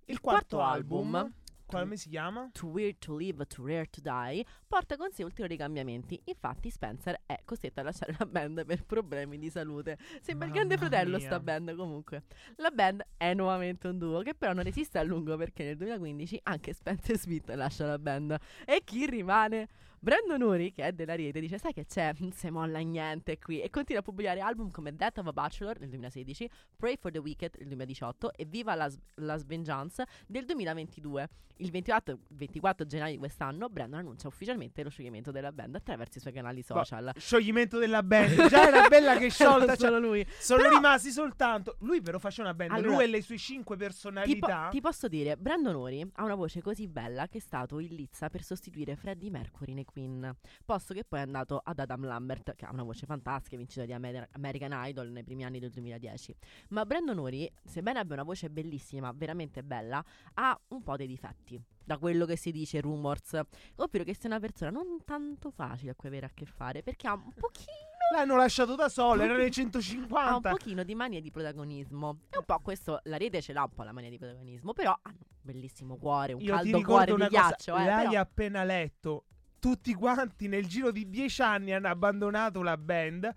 il 0.05 0.19
quarto 0.19 0.61
album. 0.61 1.33
Come 1.69 1.97
si 1.97 2.09
chiama? 2.09 2.49
Too 2.51 2.69
Weird 2.69 2.97
to 2.97 3.15
Live, 3.15 3.45
Too 3.45 3.65
Rare 3.65 3.87
to 3.89 4.01
Die, 4.01 4.45
porta 4.67 4.97
con 4.97 5.11
sé 5.11 5.23
ulteriori 5.23 5.55
cambiamenti. 5.55 6.19
Infatti, 6.25 6.69
Spencer 6.69 7.21
è 7.25 7.39
costretto 7.45 7.79
a 7.79 7.83
lasciare 7.83 8.15
la 8.17 8.25
band 8.25 8.65
per 8.65 8.83
problemi 8.85 9.37
di 9.37 9.49
salute. 9.49 9.97
Sembra 10.21 10.47
il 10.47 10.53
grande 10.53 10.77
fratello 10.77 11.17
mia. 11.17 11.25
sta 11.25 11.39
band 11.39 11.75
comunque. 11.75 12.23
La 12.55 12.71
band 12.71 13.05
è 13.17 13.33
nuovamente 13.33 13.87
un 13.87 13.99
duo 13.99 14.21
che 14.21 14.33
però 14.33 14.53
non 14.53 14.63
resiste 14.63 14.97
a 14.97 15.03
lungo 15.03 15.37
perché 15.37 15.63
nel 15.63 15.77
2015 15.77 16.39
anche 16.43 16.73
Spencer 16.73 17.17
Smith 17.17 17.49
lascia 17.49 17.85
la 17.85 17.99
band. 17.99 18.35
E 18.65 18.81
chi 18.83 19.05
rimane? 19.05 19.67
Brandon 20.01 20.41
Uri, 20.41 20.71
che 20.71 20.83
è 20.85 20.91
della 20.93 21.15
rete, 21.15 21.39
dice: 21.39 21.57
Sai 21.57 21.73
che 21.73 21.85
c'è? 21.85 22.13
Non 22.19 22.31
si 22.31 22.49
molla 22.49 22.79
niente 22.79 23.37
qui. 23.37 23.61
E 23.61 23.69
continua 23.69 24.01
a 24.01 24.03
pubblicare 24.03 24.39
album 24.39 24.71
come 24.71 24.95
Death 24.95 25.17
of 25.19 25.27
a 25.27 25.33
Bachelor 25.33 25.79
nel 25.79 25.89
2016, 25.89 26.49
Pray 26.77 26.95
for 26.97 27.11
the 27.11 27.19
Wicked 27.19 27.55
nel 27.57 27.67
2018 27.67 28.33
e 28.33 28.45
Viva 28.45 28.75
Las, 28.75 28.97
Las 29.15 29.45
Vengeance 29.45 30.05
del 30.25 30.45
2022. 30.45 31.29
Il 31.61 31.71
24, 31.71 32.19
24 32.29 32.85
gennaio 32.85 33.11
di 33.11 33.17
quest'anno, 33.17 33.67
Brandon 33.67 33.99
annuncia 33.99 34.29
ufficialmente 34.29 34.81
lo 34.81 34.89
scioglimento 34.89 35.29
della 35.31 35.51
band 35.51 35.75
attraverso 35.75 36.17
i 36.17 36.21
suoi 36.21 36.31
canali 36.31 36.61
social. 36.61 37.11
Scioglimento 37.17 37.77
della 37.77 38.01
band. 38.01 38.47
Già 38.47 38.65
era 38.69 38.87
bella 38.87 39.17
che 39.17 39.27
sciolta. 39.29 39.63
Era 39.63 39.75
cioè, 39.75 39.89
solo 39.89 39.99
lui. 39.99 40.25
sono 40.39 40.61
Però- 40.61 40.75
rimasti 40.75 41.11
soltanto. 41.11 41.75
Lui, 41.79 41.99
però, 42.01 42.17
faceva 42.17 42.47
una 42.47 42.53
band. 42.55 42.71
Allora, 42.71 42.93
lui 42.95 43.03
e 43.03 43.07
le 43.07 43.21
sue 43.21 43.37
cinque 43.37 43.75
Ti, 43.75 43.81
po- 43.81 43.87
personalità. 43.89 44.67
ti 44.71 44.79
posso 44.79 45.09
dire, 45.09 45.35
Brandon 45.35 45.75
Uri 45.75 46.09
ha 46.13 46.23
una 46.23 46.35
voce 46.35 46.61
così 46.61 46.87
bella 46.87 47.27
che 47.27 47.39
è 47.39 47.41
stato 47.41 47.79
in 47.79 47.93
lizza 47.93 48.29
per 48.29 48.41
sostituire 48.41 48.95
Freddie 48.95 49.29
Mercury 49.29 49.73
nei 49.73 49.83
Queen, 49.91 50.35
posto 50.65 50.93
che 50.93 51.03
poi 51.03 51.19
è 51.19 51.23
andato 51.23 51.59
ad 51.63 51.79
Adam 51.79 52.05
Lambert, 52.05 52.55
che 52.55 52.65
ha 52.65 52.71
una 52.71 52.83
voce 52.83 53.05
fantastica, 53.05 53.57
vincitore 53.57 53.85
di 53.87 53.93
Amer- 53.93 54.27
American 54.33 54.71
Idol 54.73 55.09
nei 55.09 55.23
primi 55.23 55.43
anni 55.45 55.59
del 55.59 55.69
2010. 55.71 56.35
Ma 56.69 56.85
Brandon 56.85 57.17
Uri, 57.17 57.51
sebbene 57.63 57.99
abbia 57.99 58.15
una 58.15 58.23
voce 58.23 58.49
bellissima, 58.49 59.11
veramente 59.15 59.63
bella, 59.63 60.03
ha 60.35 60.59
un 60.69 60.83
po' 60.83 60.95
dei 60.95 61.07
difetti. 61.07 61.61
Da 61.83 61.97
quello 61.97 62.25
che 62.25 62.35
si 62.35 62.51
dice 62.51 62.81
rumors, 62.81 63.39
ovvero 63.77 64.03
che 64.03 64.13
sia 64.13 64.29
una 64.29 64.39
persona 64.39 64.69
non 64.69 64.97
tanto 65.03 65.49
facile 65.49 65.91
a 65.91 65.95
cui 65.95 66.07
avere 66.09 66.27
a 66.27 66.31
che 66.33 66.45
fare, 66.45 66.83
perché 66.83 67.07
ha 67.07 67.13
un 67.13 67.33
pochino 67.33 67.87
L'hanno 68.11 68.35
lasciato 68.37 68.73
da 68.73 68.89
solo, 68.89 69.21
erano 69.21 69.37
le 69.37 69.43
Ha 69.43 69.45
un 69.45 69.51
150. 69.51 70.49
pochino 70.49 70.83
di 70.83 70.95
mania 70.95 71.21
di 71.21 71.29
protagonismo. 71.29 72.21
E 72.31 72.37
un 72.39 72.43
po' 72.43 72.57
questo, 72.59 72.99
la 73.03 73.17
rete 73.17 73.39
ce 73.39 73.53
l'ha 73.53 73.61
un 73.61 73.69
po' 73.71 73.83
la 73.83 73.91
mania 73.91 74.09
di 74.09 74.17
protagonismo. 74.17 74.73
Però 74.73 74.97
hanno 74.99 75.17
un 75.19 75.35
bellissimo 75.41 75.95
cuore, 75.95 76.33
un 76.33 76.41
Io 76.41 76.55
caldo 76.55 76.81
cuore 76.81 77.13
di 77.13 77.27
ghiaccio. 77.27 77.71
cosa, 77.73 77.83
eh, 77.83 77.85
l'hai 77.85 78.07
però- 78.07 78.19
appena 78.21 78.63
letto. 78.63 79.25
Tutti 79.59 79.93
quanti 79.93 80.47
nel 80.47 80.65
giro 80.65 80.89
di 80.89 81.09
dieci 81.09 81.41
anni 81.41 81.73
hanno 81.73 81.89
abbandonato 81.89 82.61
la 82.61 82.77
band. 82.77 83.29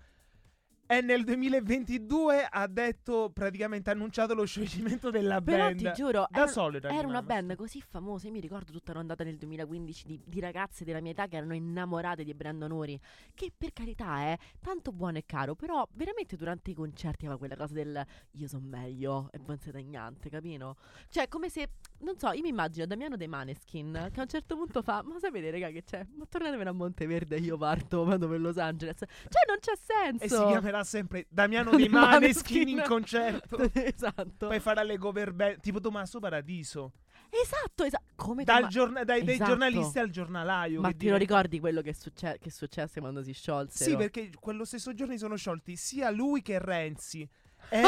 E 0.93 1.01
nel 1.01 1.23
2022 1.23 2.45
ha 2.51 2.67
detto, 2.67 3.31
praticamente 3.33 3.89
ha 3.89 3.93
annunciato 3.93 4.35
lo 4.35 4.45
scioglimento 4.45 5.09
della 5.09 5.41
Però 5.41 5.65
band. 5.65 5.77
ti 5.77 5.91
giuro, 5.95 6.27
da 6.29 6.41
era, 6.41 6.47
solo 6.47 6.77
era 6.79 7.07
una 7.07 7.23
band 7.23 7.55
così 7.55 7.81
famosa. 7.81 8.27
Io 8.27 8.33
mi 8.33 8.39
ricordo 8.39 8.71
tutta 8.71 8.91
un'ondata 8.91 9.23
nel 9.23 9.37
2015 9.37 10.05
di, 10.05 10.21
di 10.23 10.39
ragazze 10.39 10.83
della 10.83 11.01
mia 11.01 11.09
età 11.09 11.25
che 11.27 11.37
erano 11.37 11.55
innamorate 11.55 12.23
di 12.23 12.35
Brandon 12.35 12.69
Uri. 12.69 12.99
Che 13.33 13.51
per 13.57 13.73
carità 13.73 14.19
è 14.19 14.37
tanto 14.59 14.91
buono 14.91 15.17
e 15.17 15.23
caro. 15.25 15.55
Però 15.55 15.83
veramente 15.93 16.35
durante 16.35 16.69
i 16.69 16.75
concerti 16.75 17.25
aveva 17.25 17.39
quella 17.39 17.55
cosa 17.55 17.73
del 17.73 18.05
io 18.33 18.47
sono 18.47 18.67
meglio 18.67 19.29
e 19.31 19.39
voi 19.39 19.57
siete 19.57 19.81
niente, 19.81 20.29
capito? 20.29 20.75
Cioè, 21.09 21.27
come 21.27 21.49
se. 21.49 21.69
Non 22.03 22.19
so, 22.19 22.31
io 22.33 22.41
mi 22.41 22.49
immagino 22.49 22.85
Damiano 22.85 23.15
dei 23.15 23.27
Maneskin 23.27 24.09
che 24.11 24.19
a 24.19 24.23
un 24.23 24.29
certo 24.29 24.55
punto 24.55 24.83
fa: 24.83 25.01
Ma 25.03 25.17
sapete, 25.17 25.49
raga, 25.49 25.69
che 25.69 25.83
c'è? 25.83 26.05
Ma 26.13 26.25
tornatevene 26.29 26.69
a 26.69 26.73
Monteverde, 26.73 27.37
io 27.37 27.57
parto, 27.57 28.03
vado 28.03 28.27
per 28.27 28.39
Los 28.39 28.57
Angeles. 28.57 28.97
Cioè, 28.97 29.45
non 29.47 29.57
c'è 29.59 29.73
senso. 29.75 30.23
E 30.23 30.29
si 30.29 30.45
chiamerà 30.45 30.82
sempre 30.83 31.25
Damiano 31.29 31.71
dei 31.75 31.89
Maneskin 31.89 32.67
in 32.67 32.83
concerto. 32.85 33.57
esatto. 33.73 34.47
Poi 34.47 34.59
farà 34.59 34.83
le 34.83 34.97
cover 34.97 35.31
band, 35.33 35.59
tipo 35.59 35.79
Tommaso 35.79 36.19
Paradiso. 36.19 36.93
Esatto, 37.29 37.83
esatto. 37.83 38.03
Come 38.15 38.43
Dal 38.43 38.57
Toma- 38.57 38.67
giorna- 38.69 39.03
dai, 39.03 39.23
dai 39.23 39.33
Esatto. 39.33 39.49
giornalisti 39.49 39.97
al 39.99 40.09
giornalaio. 40.11 40.81
Ma 40.81 40.91
ti 40.91 41.09
lo 41.09 41.17
ricordi 41.17 41.59
quello 41.59 41.81
che, 41.81 41.93
succe- 41.93 42.37
che 42.39 42.51
successe 42.51 42.99
quando 42.99 43.23
si 43.23 43.33
sciolse? 43.33 43.83
Sì, 43.85 43.95
perché 43.95 44.29
quello 44.39 44.65
stesso 44.65 44.93
giorno 44.93 45.13
si 45.13 45.19
sono 45.19 45.35
sciolti 45.35 45.75
sia 45.75 46.09
lui 46.11 46.41
che 46.43 46.59
Renzi. 46.59 47.27
E 47.69 47.81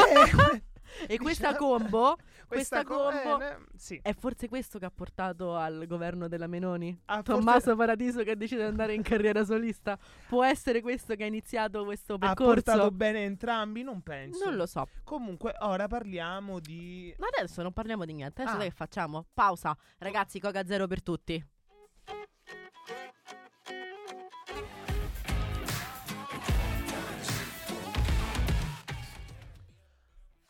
E 1.06 1.18
questa 1.18 1.52
diciamo- 1.52 1.66
combo, 1.78 2.16
questa 2.46 2.82
questa 2.82 2.84
co- 2.84 3.10
combo 3.28 3.44
eh, 3.44 3.56
sì. 3.76 3.98
è 4.02 4.12
forse 4.14 4.48
questo 4.48 4.78
che 4.78 4.84
ha 4.84 4.90
portato 4.90 5.56
al 5.56 5.84
governo 5.86 6.28
della 6.28 6.46
Meloni? 6.46 6.98
Ah, 7.06 7.16
forse- 7.22 7.32
Tommaso 7.32 7.76
Paradiso 7.76 8.22
che 8.22 8.36
decide 8.36 8.62
di 8.62 8.68
andare 8.68 8.94
in 8.94 9.02
carriera 9.02 9.44
solista? 9.44 9.98
Può 10.28 10.44
essere 10.44 10.80
questo 10.80 11.14
che 11.14 11.24
ha 11.24 11.26
iniziato 11.26 11.84
questo 11.84 12.14
ha 12.14 12.18
percorso? 12.18 12.52
portato 12.54 12.90
bene 12.90 13.24
entrambi? 13.24 13.82
Non 13.82 14.00
penso. 14.02 14.44
Non 14.44 14.56
lo 14.56 14.66
so. 14.66 14.86
Comunque, 15.04 15.54
ora 15.60 15.86
parliamo 15.88 16.58
di. 16.60 17.14
Ma 17.18 17.26
adesso 17.36 17.62
non 17.62 17.72
parliamo 17.72 18.04
di 18.04 18.12
niente. 18.14 18.42
Adesso 18.42 18.56
Ah. 18.58 18.62
che 18.62 18.70
facciamo? 18.70 19.26
Pausa. 19.34 19.76
Ragazzi, 19.98 20.40
Coca 20.40 20.64
Zero 20.64 20.86
per 20.86 21.02
tutti. 21.02 21.44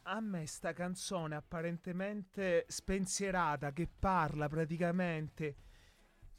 A 0.09 0.21
me 0.21 0.47
sta 0.47 0.73
canzone 0.73 1.35
apparentemente 1.35 2.64
spensierata 2.69 3.73
che 3.73 3.88
parla 3.88 4.49
praticamente 4.49 5.57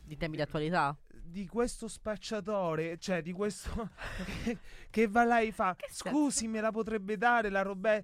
Di 0.01 0.15
temi 0.15 0.37
di 0.37 0.41
attualità. 0.41 0.97
di 1.21 1.45
questo 1.47 1.89
spacciatore, 1.89 2.97
cioè 2.97 3.21
di 3.21 3.33
questo 3.33 3.89
che, 4.43 4.57
che 4.89 5.07
va 5.09 5.25
là 5.25 5.41
e 5.41 5.51
fa 5.51 5.75
scusi 5.89 6.47
me 6.47 6.61
la 6.61 6.71
potrebbe 6.71 7.17
dare 7.17 7.49
la 7.49 7.61
roba 7.61 8.01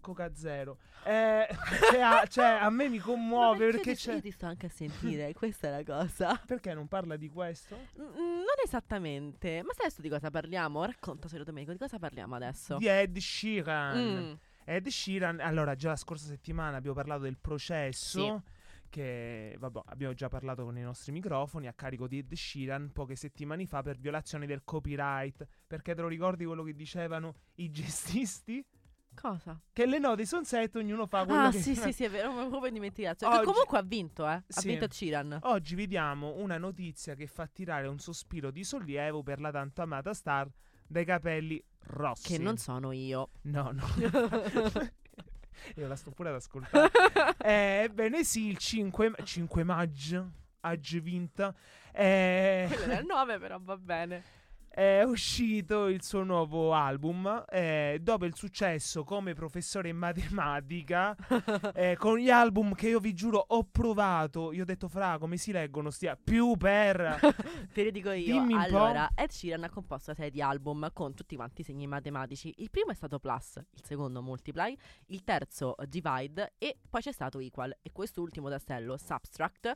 Coca 0.00 0.34
Zero. 0.34 0.78
Eh, 1.04 1.46
cioè, 1.90 2.00
a, 2.00 2.26
cioè, 2.26 2.46
a 2.62 2.70
me 2.70 2.88
mi 2.88 2.98
commuove 2.98 3.70
perché 3.70 3.94
c'è 3.94 4.14
Io 4.14 4.20
ti 4.22 4.30
sto 4.30 4.46
anche 4.46 4.66
a 4.66 4.70
sentire, 4.70 5.34
questa 5.34 5.68
è 5.68 5.70
la 5.70 5.84
cosa. 5.84 6.40
perché 6.46 6.72
non 6.72 6.88
parla 6.88 7.16
di 7.16 7.28
questo? 7.28 7.76
Non 7.96 8.44
esattamente. 8.64 9.62
Ma 9.62 9.74
sai 9.74 9.86
adesso 9.86 10.00
di 10.00 10.08
cosa 10.08 10.30
parliamo? 10.30 10.84
Racconta, 10.86 11.28
Domenico, 11.44 11.72
di 11.72 11.78
cosa 11.78 11.98
parliamo 11.98 12.34
adesso? 12.34 12.78
Di 12.78 12.86
Ed 12.86 13.18
Sheeran. 13.18 13.98
Mm. 13.98 14.32
Ed 14.64 14.86
Sheeran, 14.88 15.40
allora 15.40 15.74
già 15.74 15.88
la 15.90 15.96
scorsa 15.96 16.26
settimana 16.26 16.76
abbiamo 16.76 16.96
parlato 16.96 17.22
del 17.22 17.38
processo 17.38 18.42
che 18.88 19.56
vabbè, 19.58 19.80
abbiamo 19.86 20.12
già 20.12 20.28
parlato 20.28 20.64
con 20.64 20.76
i 20.76 20.82
nostri 20.82 21.12
microfoni 21.12 21.66
a 21.66 21.72
carico 21.72 22.06
di 22.06 22.18
Ed 22.18 22.32
Sheeran 22.32 22.92
poche 22.92 23.16
settimane 23.16 23.66
fa 23.66 23.82
per 23.82 23.96
violazione 23.98 24.46
del 24.46 24.62
copyright, 24.64 25.46
perché 25.66 25.94
te 25.94 26.02
lo 26.02 26.08
ricordi 26.08 26.44
quello 26.44 26.62
che 26.62 26.74
dicevano 26.74 27.34
i 27.54 27.70
gestisti? 27.70 28.64
Cosa? 29.14 29.60
Che 29.72 29.86
le 29.86 29.98
note 29.98 30.24
sono 30.24 30.44
set, 30.44 30.76
ognuno 30.76 31.06
fa 31.06 31.24
quello 31.26 31.46
Ah, 31.46 31.50
che 31.50 31.60
sì, 31.60 31.74
sì, 31.74 31.92
sì, 31.92 32.04
è 32.04 32.10
vero, 32.10 32.28
mi 32.28 32.34
avevo 32.36 32.50
proprio 32.50 32.70
dimenticato. 32.72 33.26
Oggi- 33.26 33.38
Che 33.38 33.44
comunque 33.44 33.78
ha 33.78 33.82
vinto, 33.82 34.24
eh. 34.26 34.32
Ha 34.32 34.44
Sì. 34.48 34.68
vinto 34.68 34.88
Ciran. 34.88 35.38
Oggi 35.42 35.74
vediamo 35.74 36.34
una 36.36 36.56
notizia 36.58 37.14
che 37.14 37.26
fa 37.26 37.46
tirare 37.46 37.88
un 37.88 37.98
sospiro 37.98 38.50
di 38.50 38.64
sollievo 38.64 39.22
per 39.22 39.40
la 39.40 39.50
tanto 39.50 39.82
amata 39.82 40.14
star 40.14 40.50
dai 40.92 41.04
capelli 41.04 41.62
rossi. 41.86 42.36
Che 42.36 42.38
non 42.38 42.56
sono 42.58 42.92
io. 42.92 43.30
No, 43.42 43.72
no. 43.72 43.86
Io 45.76 45.86
la 45.86 45.94
sto 45.96 46.10
pure 46.10 46.30
ad 46.30 46.36
ascoltare. 46.36 46.90
Eh, 47.38 47.82
Ebbene 47.84 48.24
sì, 48.24 48.48
il 48.48 48.58
5, 48.58 49.14
5 49.22 49.62
maggio, 49.64 50.30
oggi 50.62 51.00
vinta, 51.00 51.54
è, 51.92 52.64
Quello 52.68 52.82
era 52.84 52.98
il 52.98 53.06
9, 53.06 53.38
però 53.38 53.58
va 53.60 53.76
bene. 53.76 54.22
È 54.74 55.02
uscito 55.02 55.88
il 55.88 56.02
suo 56.02 56.22
nuovo 56.22 56.72
album. 56.72 57.44
eh, 57.50 57.98
dopo 58.00 58.24
il 58.24 58.34
successo 58.34 59.04
come 59.04 59.34
professore 59.34 59.90
in 59.90 59.98
matematica, 59.98 61.14
eh, 61.74 61.96
con 61.98 62.16
gli 62.16 62.30
album 62.30 62.74
che 62.74 62.88
io 62.88 62.98
vi 62.98 63.12
giuro 63.12 63.44
ho 63.48 63.64
provato. 63.64 64.50
Io 64.52 64.62
ho 64.62 64.64
detto, 64.64 64.88
fra, 64.88 65.18
come 65.18 65.36
si 65.36 65.52
leggono? 65.52 65.90
Stia 65.90 66.16
più 66.22 66.56
per... 66.56 67.18
Te 67.72 67.84
le 67.84 67.90
dico 67.90 68.10
io. 68.12 68.32
Dimmi 68.32 68.54
allora, 68.54 69.10
Ed 69.14 69.30
Sheeran 69.30 69.64
ha 69.64 69.70
composto 69.70 70.10
una 70.10 70.16
serie 70.16 70.30
di 70.30 70.40
album 70.40 70.90
con 70.92 71.14
tutti 71.14 71.36
quanti 71.36 71.60
i 71.60 71.64
segni 71.64 71.86
matematici. 71.86 72.54
Il 72.58 72.70
primo 72.70 72.92
è 72.92 72.94
stato 72.94 73.18
Plus, 73.18 73.56
il 73.56 73.84
secondo 73.84 74.22
Multiply, 74.22 74.76
il 75.06 75.22
terzo 75.22 75.74
Divide 75.86 76.54
e 76.56 76.78
poi 76.88 77.02
c'è 77.02 77.12
stato 77.12 77.38
Equal. 77.40 77.76
E 77.82 77.92
quest'ultimo 77.92 78.48
tassello, 78.48 78.96
Subtract, 78.96 79.74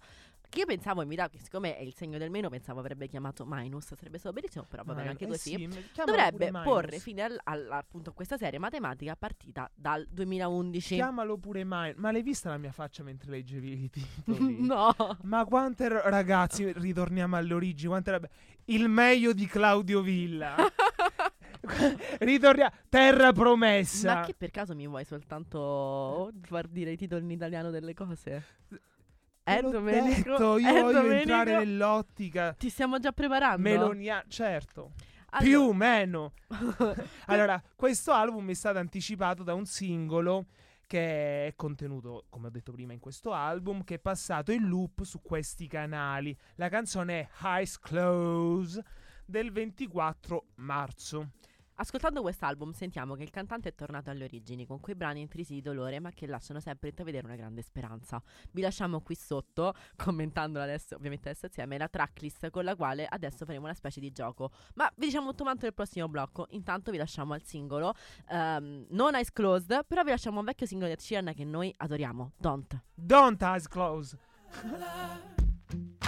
che 0.48 0.60
io 0.60 0.66
pensavo 0.66 1.02
invita 1.02 1.28
che 1.28 1.38
siccome 1.38 1.76
è 1.76 1.82
il 1.82 1.94
segno 1.94 2.18
del 2.18 2.30
meno, 2.30 2.48
pensavo 2.48 2.80
avrebbe 2.80 3.06
chiamato 3.08 3.44
Minus, 3.46 3.94
sarebbe 3.94 4.18
stato 4.18 4.34
bellissimo, 4.34 4.64
però 4.68 4.82
va 4.84 4.94
bene 4.94 5.10
anche 5.10 5.24
eh 5.24 5.28
così. 5.28 5.50
sì, 5.70 5.84
Dovrebbe 6.04 6.50
porre 6.50 6.98
fine 6.98 7.22
al- 7.22 7.40
al- 7.44 7.70
appunto 7.72 8.10
a 8.10 8.12
questa 8.12 8.36
serie 8.36 8.58
matematica 8.58 9.14
partita 9.16 9.70
dal 9.74 10.06
2011. 10.10 10.94
Chiamalo 10.94 11.36
pure 11.38 11.64
Minus. 11.64 11.96
Ma 11.96 12.10
l'hai 12.12 12.22
vista 12.22 12.50
la 12.50 12.58
mia 12.58 12.72
faccia 12.72 13.02
mentre 13.02 13.30
leggevi 13.30 13.84
i 13.84 13.90
titoli? 13.90 14.60
no. 14.66 14.94
Ma 15.22 15.44
quante 15.44 15.88
ro- 15.88 16.08
ragazzi, 16.08 16.72
ritorniamo 16.72 17.36
alle 17.36 17.54
origini, 17.54 17.88
quante 17.88 18.10
robe. 18.10 18.30
Il 18.66 18.88
meglio 18.88 19.32
di 19.32 19.46
Claudio 19.46 20.00
Villa. 20.00 20.54
Ritorniamo 22.18 22.70
Terra 22.88 23.32
promessa. 23.32 24.14
Ma 24.14 24.20
che 24.22 24.34
per 24.34 24.50
caso 24.50 24.74
mi 24.74 24.86
vuoi 24.86 25.04
soltanto 25.04 26.30
far 26.42 26.68
dire 26.68 26.92
i 26.92 26.96
titoli 26.96 27.24
in 27.24 27.30
italiano 27.30 27.70
delle 27.70 27.94
cose? 27.94 28.44
L'ho 29.62 29.70
Domenico, 29.70 30.30
detto, 30.30 30.58
io 30.58 30.68
eh, 30.68 30.80
voglio 30.82 30.92
Domenico. 31.00 31.20
entrare 31.20 31.58
nell'ottica 31.58 32.52
Ti 32.58 32.68
stiamo 32.68 32.98
già 32.98 33.12
preparando? 33.12 33.62
melonia, 33.62 34.24
certo. 34.28 34.92
Allora- 35.30 35.48
Più 35.48 35.60
o 35.60 35.72
meno. 35.72 36.32
Allora, 37.26 37.62
questo 37.74 38.12
album 38.12 38.50
è 38.50 38.54
stato 38.54 38.78
anticipato 38.78 39.42
da 39.42 39.54
un 39.54 39.64
singolo 39.66 40.46
che 40.86 41.46
è 41.48 41.52
contenuto, 41.56 42.26
come 42.28 42.46
ho 42.46 42.50
detto 42.50 42.70
prima, 42.72 42.92
in 42.92 43.00
questo 43.00 43.32
album, 43.32 43.82
che 43.82 43.94
è 43.96 43.98
passato 43.98 44.52
in 44.52 44.66
loop 44.68 45.02
su 45.02 45.20
questi 45.20 45.66
canali. 45.66 46.36
La 46.56 46.68
canzone 46.68 47.20
è 47.20 47.28
Eyes 47.44 47.78
Close 47.80 48.82
del 49.24 49.50
24 49.50 50.44
marzo. 50.56 51.30
Ascoltando 51.78 52.22
quest'album 52.22 52.72
sentiamo 52.72 53.14
che 53.14 53.22
il 53.22 53.30
cantante 53.30 53.68
è 53.68 53.74
tornato 53.74 54.08
alle 54.08 54.24
origini 54.24 54.66
con 54.66 54.80
quei 54.80 54.94
brani 54.94 55.20
intrisi 55.20 55.52
di 55.52 55.60
dolore 55.60 56.00
ma 56.00 56.10
che 56.10 56.26
lasciano 56.26 56.58
sempre 56.58 56.88
intravedere 56.88 57.26
una 57.26 57.36
grande 57.36 57.60
speranza. 57.60 58.22
Vi 58.50 58.62
lasciamo 58.62 59.00
qui 59.00 59.14
sotto, 59.14 59.74
commentando 59.94 60.58
adesso, 60.60 60.94
ovviamente 60.94 61.28
adesso 61.28 61.46
assieme, 61.46 61.76
la 61.76 61.88
tracklist 61.88 62.48
con 62.48 62.64
la 62.64 62.74
quale 62.74 63.06
adesso 63.06 63.44
faremo 63.44 63.64
una 63.64 63.74
specie 63.74 64.00
di 64.00 64.10
gioco. 64.10 64.50
Ma 64.74 64.90
vi 64.96 65.06
diciamo 65.06 65.30
tutto 65.30 65.42
quanto 65.42 65.64
nel 65.64 65.74
prossimo 65.74 66.08
blocco. 66.08 66.46
Intanto 66.50 66.90
vi 66.90 66.96
lasciamo 66.96 67.34
al 67.34 67.42
singolo, 67.42 67.92
ehm, 68.30 68.86
non 68.90 69.14
Eyes 69.14 69.30
Closed, 69.32 69.84
però 69.86 70.02
vi 70.02 70.10
lasciamo 70.10 70.38
un 70.38 70.46
vecchio 70.46 70.66
singolo 70.66 70.94
di 70.94 70.98
Sheeran 70.98 71.34
che 71.34 71.44
noi 71.44 71.72
adoriamo, 71.76 72.32
Don't. 72.38 72.80
Don't 72.94 73.42
Eyes 73.42 73.68
Close. 73.68 74.16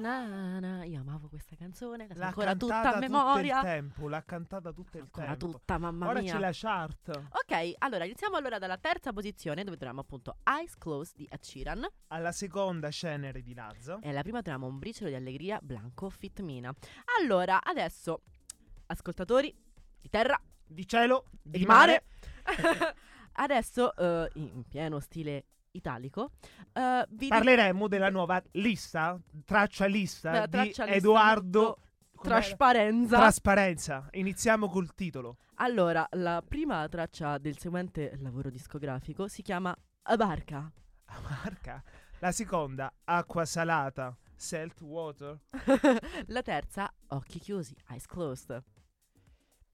Na, 0.00 0.58
na. 0.60 0.84
Io 0.84 1.00
amavo 1.00 1.28
questa 1.28 1.56
canzone, 1.56 2.06
la 2.08 2.14
L'ha 2.16 2.26
ancora 2.28 2.54
tutta 2.56 2.80
a 2.80 2.84
tutto 2.94 2.98
memoria. 3.00 3.56
il 3.58 3.62
tempo, 3.64 4.08
l'ha 4.08 4.22
cantata 4.24 4.72
tutto 4.72 4.96
il 4.96 5.02
Ancora 5.04 5.26
tempo. 5.36 5.50
tutta, 5.58 5.78
mamma 5.78 6.08
Ora 6.08 6.20
mia. 6.20 6.32
c'è 6.32 6.38
la 6.38 6.50
chart. 6.52 7.08
Ok, 7.10 7.74
allora 7.78 8.04
iniziamo 8.04 8.36
allora 8.36 8.58
dalla 8.58 8.78
terza 8.78 9.12
posizione 9.12 9.62
dove 9.62 9.76
troviamo 9.76 10.00
appunto 10.00 10.36
Eyes 10.44 10.76
Closed 10.78 11.16
di 11.16 11.28
Sheeran 11.40 11.86
Alla 12.08 12.32
seconda 12.32 12.90
Cenere 12.90 13.42
di 13.42 13.52
Lazzo. 13.54 13.98
e 14.00 14.08
alla 14.08 14.22
prima 14.22 14.40
troviamo 14.42 14.66
Un 14.66 14.78
briciolo 14.78 15.10
di 15.10 15.16
allegria 15.16 15.58
Blanco 15.62 16.08
Fit 16.08 16.40
Mina. 16.40 16.72
Allora, 17.20 17.62
adesso 17.62 18.22
ascoltatori 18.86 19.54
di 20.00 20.08
terra 20.08 20.40
Di 20.66 20.86
cielo, 20.86 21.26
e 21.50 21.58
di, 21.58 21.64
mare. 21.66 22.04
adesso 23.34 23.94
eh, 23.96 24.30
in 24.34 24.64
pieno 24.66 24.98
stile 24.98 25.44
italico. 25.72 26.32
eh, 26.72 27.06
vi 27.10 27.28
Parleremo 27.28 27.88
della 27.88 28.10
nuova 28.10 28.42
lista, 28.52 29.18
traccia 29.44 29.86
lista 29.86 30.46
di 30.46 30.50
traccia 30.50 30.86
Edoardo? 30.86 31.78
Trasparenza. 32.20 33.16
Trasparenza. 33.16 34.08
Iniziamo 34.12 34.68
col 34.68 34.94
titolo. 34.94 35.38
allora, 35.56 36.06
la 36.12 36.42
prima 36.46 36.86
traccia 36.88 37.38
del 37.38 37.56
seguente 37.56 38.16
lavoro 38.20 38.50
discografico 38.50 39.26
si 39.26 39.42
chiama 39.42 39.74
Abarca. 40.02 40.70
Marca. 41.22 41.82
La 42.18 42.30
seconda, 42.32 42.92
acqua 43.04 43.46
salata, 43.46 44.14
salt 44.36 44.80
water. 44.82 45.40
la 46.26 46.42
terza, 46.42 46.92
Occhi 47.08 47.38
chiusi, 47.38 47.74
Eyes 47.88 48.06
Closed. 48.06 48.62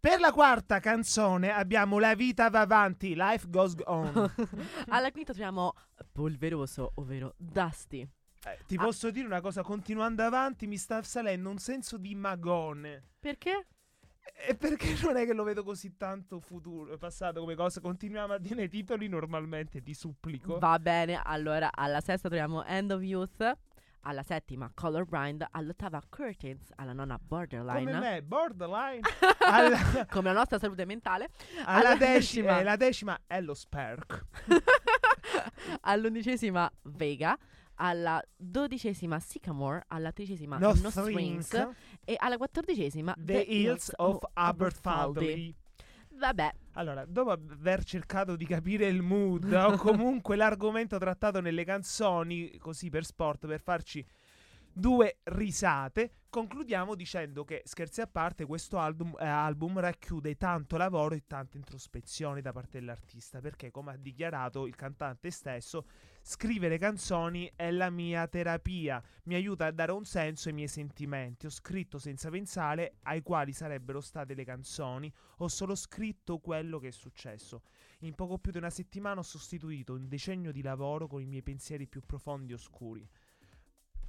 Per 0.07 0.21
la 0.21 0.31
quarta 0.31 0.79
canzone 0.79 1.51
abbiamo 1.51 1.99
La 1.99 2.14
vita 2.14 2.49
va 2.49 2.61
avanti, 2.61 3.16
Life 3.16 3.49
goes 3.51 3.75
on. 3.87 4.07
Alla 4.87 5.11
quinta 5.11 5.33
troviamo 5.33 5.73
Polveroso, 6.12 6.92
ovvero 6.95 7.35
Dusty. 7.37 8.09
Eh, 8.45 8.59
ti 8.69 8.77
Ah. 8.77 8.85
posso 8.85 9.11
dire 9.11 9.27
una 9.27 9.40
cosa, 9.40 9.62
continuando 9.64 10.23
avanti 10.23 10.69
mi 10.69 10.77
sta 10.77 11.03
salendo 11.03 11.51
un 11.51 11.59
senso 11.59 11.99
di 11.99 12.14
magone. 12.14 13.03
Perché? 13.19 13.66
E 14.47 14.55
perché 14.55 14.95
non 15.03 15.16
è 15.16 15.27
che 15.27 15.35
lo 15.35 15.42
vedo 15.42 15.64
così 15.64 15.97
tanto 15.97 16.38
futuro, 16.38 16.97
passato 16.99 17.40
come 17.40 17.57
cosa? 17.57 17.81
Continuiamo 17.81 18.35
a 18.35 18.38
dire 18.38 18.62
i 18.62 18.69
titoli 18.69 19.09
normalmente, 19.09 19.83
ti 19.83 19.92
supplico. 19.92 20.61
Va 20.61 20.79
bene, 20.79 21.21
allora 21.21 21.71
alla 21.73 22.01
sesta 22.01 22.29
troviamo 22.29 22.64
End 22.64 22.92
of 22.92 23.03
Youth, 23.03 23.57
alla 24.07 24.23
settima 24.23 24.71
Colorblind, 24.73 25.47
all'ottava 25.51 26.01
Curtains, 26.09 26.71
alla 26.77 26.92
nona 26.92 27.19
Borderline. 27.19 27.92
Come 27.92 27.99
me, 27.99 28.23
borderline. 28.23 29.01
alla, 29.45 30.07
come 30.09 30.33
la 30.33 30.38
nostra 30.38 30.59
salute 30.59 30.85
mentale. 30.85 31.31
alla 31.64 31.90
Alla 31.90 31.97
decima, 31.97 32.61
eh, 32.61 32.62
la 32.62 32.77
decima 32.77 33.21
è 33.27 33.40
lo 33.40 33.55
Spark. 33.55 34.25
All'undicesima 35.83 36.71
Vega, 36.83 37.37
alla 37.75 38.23
dodicesima 38.37 39.19
Sycamore, 39.19 39.85
alla 39.88 40.12
tredicesima 40.12 40.59
No, 40.59 40.75
Strings 40.75 41.69
e 42.05 42.14
alla 42.16 42.37
quattordicesima 42.37 43.14
The 43.19 43.40
Hills 43.40 43.92
of 43.97 44.25
Aberfaldy. 44.33 45.55
Vabbè, 46.18 46.52
Allora, 46.72 47.05
dopo 47.05 47.31
aver 47.31 47.85
cercato 47.85 48.37
di 48.37 48.46
capire 48.46 48.87
il 48.87 49.02
mood 49.02 49.52
o 49.52 49.76
comunque 49.76 50.37
l'argomento 50.37 50.98
trattato 50.98 51.40
nelle 51.40 51.64
canzoni, 51.64 52.57
così 52.59 52.88
per 52.88 53.05
sport, 53.05 53.46
per 53.46 53.61
farci 53.61 54.05
due 54.72 55.18
risate, 55.24 56.16
concludiamo 56.29 56.94
dicendo 56.94 57.44
che, 57.44 57.62
scherzi 57.64 58.02
a 58.02 58.07
parte, 58.07 58.44
questo 58.44 58.79
album, 58.79 59.14
eh, 59.18 59.26
album 59.26 59.79
racchiude 59.79 60.37
tanto 60.37 60.76
lavoro 60.76 61.14
e 61.14 61.24
tanta 61.26 61.57
introspezione 61.57 62.42
da 62.42 62.52
parte 62.52 62.79
dell'artista, 62.79 63.40
perché, 63.40 63.70
come 63.70 63.92
ha 63.92 63.96
dichiarato 63.96 64.66
il 64.66 64.74
cantante 64.74 65.31
stesso, 65.31 65.87
scrivere 66.28 66.76
canzoni 66.76 67.48
è 67.54 67.70
la 67.70 67.88
mia 67.88 68.26
terapia, 68.26 69.00
mi 69.26 69.36
aiuta 69.36 69.66
a 69.66 69.70
dare 69.70 69.92
un 69.92 70.04
senso 70.04 70.48
ai 70.48 70.54
miei 70.54 70.66
sentimenti, 70.66 71.46
ho 71.46 71.50
scritto 71.50 72.00
senza 72.00 72.30
pensare 72.30 72.96
ai 73.02 73.22
quali 73.22 73.52
sarebbero 73.52 74.00
state 74.00 74.34
le 74.34 74.42
canzoni, 74.42 75.12
ho 75.36 75.46
solo 75.46 75.76
scritto 75.76 76.38
quello 76.38 76.80
che 76.80 76.88
è 76.88 76.90
successo. 76.90 77.62
In 78.00 78.16
poco 78.16 78.38
più 78.38 78.50
di 78.50 78.58
una 78.58 78.70
settimana 78.70 79.20
ho 79.20 79.22
sostituito 79.22 79.92
un 79.94 80.08
decennio 80.08 80.50
di 80.50 80.62
lavoro 80.62 81.06
con 81.06 81.22
i 81.22 81.26
miei 81.26 81.44
pensieri 81.44 81.86
più 81.86 82.02
profondi 82.04 82.50
e 82.50 82.56
oscuri. 82.56 83.08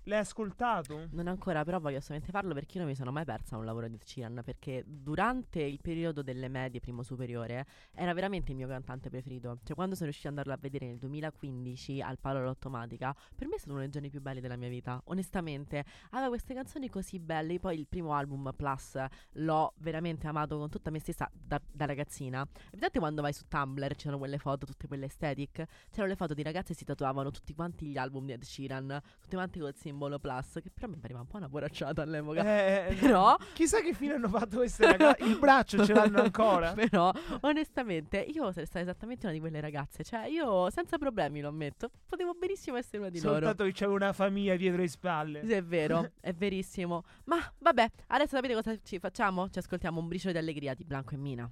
L'hai 0.08 0.20
ascoltato? 0.20 1.08
non 1.12 1.28
ancora, 1.28 1.66
però 1.66 1.80
voglio 1.80 1.98
assolutamente 1.98 2.32
farlo 2.32 2.54
perché 2.54 2.78
io 2.78 2.80
non 2.80 2.90
mi 2.90 2.96
sono 2.96 3.12
mai 3.12 3.26
persa 3.26 3.58
un 3.58 3.66
lavoro 3.66 3.90
di 3.90 4.00
Ciran, 4.02 4.40
perché 4.42 4.82
durante 4.88 5.62
il 5.62 5.80
periodo 5.82 6.22
delle 6.22 6.48
medie 6.48 6.80
primo 6.80 7.04
superiore 7.04 7.66
era 7.94 8.14
veramente 8.14 8.52
il 8.52 8.58
mio 8.58 8.70
cantante 8.70 9.10
preferito. 9.10 9.60
Cioè 9.66 9.76
quando 9.76 9.96
sono 9.96 10.06
riuscita 10.06 10.30
ad 10.30 10.38
andarlo 10.38 10.54
a 10.54 10.62
vedere 10.62 10.86
nel 10.86 10.98
2015 10.98 12.02
al 12.02 12.20
Palo 12.20 12.40
all'Automatica, 12.40 13.14
per 13.36 13.48
me 13.48 13.56
è 13.56 13.58
stato 13.58 13.74
uno 13.74 13.82
dei 13.82 13.90
giorni 13.90 14.10
più 14.10 14.22
belli 14.22 14.40
della 14.40 14.56
mia 14.56 14.70
vita, 14.70 15.02
onestamente. 15.08 15.84
Aveva 16.12 16.30
queste 16.30 16.54
canzoni 16.54 16.88
così 16.88 17.20
belle, 17.20 17.60
poi 17.60 17.78
il 17.78 17.88
primo 17.88 18.14
album 18.14 18.54
Plus 18.56 18.98
l'ho 19.34 19.74
veramente 19.80 20.26
amato 20.28 20.58
con 20.58 20.70
tutta 20.70 20.90
me 20.90 21.00
stessa 21.00 21.30
da, 21.34 21.62
da 21.70 21.84
ragazzina. 21.84 22.48
Evidente 22.70 23.00
quando 23.00 23.22
vai 23.22 23.34
su 23.34 23.44
Tumblr 23.50 23.96
c'erano 23.96 24.20
quelle 24.20 24.38
foto, 24.38 24.66
tutte 24.66 24.88
quelle 24.88 25.04
aesthetic, 25.04 25.66
c'erano 25.90 26.08
le 26.08 26.16
foto 26.16 26.34
di 26.34 26.44
ragazze 26.44 26.72
che 26.72 26.80
si 26.80 26.86
tatuavano 26.86 27.30
tutti 27.30 27.54
quanti 27.54 27.88
gli 27.88 27.98
album 27.98 28.26
di 28.26 28.32
Ed 28.32 28.44
Sheeran, 28.44 29.02
tutti 29.20 29.36
quanti 29.36 29.60
col 29.60 29.76
simbolo 29.76 29.96
Plus, 30.20 30.60
che 30.62 30.70
però 30.74 30.88
mi 30.88 30.98
pareva 30.98 31.20
un 31.20 31.28
po' 31.28 31.38
una 31.38 31.50
poracciata 31.50 32.02
all'epoca. 32.02 32.44
Eh, 32.58 32.96
Però, 33.00 33.36
Chissà 33.54 33.82
che 33.82 33.94
fine 33.94 34.14
hanno 34.14 34.30
fatto 34.30 34.58
queste 34.58 34.86
ragazze. 34.86 35.24
Il 35.24 35.38
braccio 35.38 35.84
ce 35.86 35.94
l'hanno 35.94 36.22
ancora. 36.24 36.74
però, 36.74 37.12
onestamente, 37.42 38.18
io 38.20 38.50
sarei 38.52 38.66
stata 38.66 38.82
esattamente 38.82 39.26
una 39.26 39.34
di 39.34 39.40
quelle 39.40 39.60
ragazze. 39.60 40.04
Cioè, 40.04 40.26
io 40.28 40.70
senza 40.70 40.98
problemi 40.98 41.42
lo 41.42 41.50
ammetto. 41.50 41.90
Potevo 42.08 42.34
benissimo 42.34 42.78
essere 42.78 43.00
una 43.00 43.10
di 43.10 43.20
loro. 43.22 43.36
Soltanto 43.36 43.64
che 43.66 43.72
c'è 43.74 43.86
una 43.86 44.14
famiglia 44.14 44.56
dietro 44.56 44.82
le 44.82 44.88
spalle. 44.88 45.46
Sì, 45.46 45.54
è 45.54 45.64
vero, 45.64 46.12
è 46.22 46.34
verissimo. 46.34 47.04
Ma 47.26 47.38
vabbè, 47.60 47.92
adesso 48.08 48.36
sapete 48.36 48.54
cosa 48.54 48.76
ci 48.84 49.00
facciamo? 49.00 49.50
Ci 49.50 49.60
ascoltiamo 49.60 50.00
un 50.00 50.08
briciolo 50.08 50.34
di 50.34 50.40
allegria 50.40 50.74
di 50.74 50.84
Blanco 50.84 51.14
e 51.14 51.18
Mina. 51.18 51.52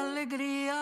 Allegria? 0.00 0.74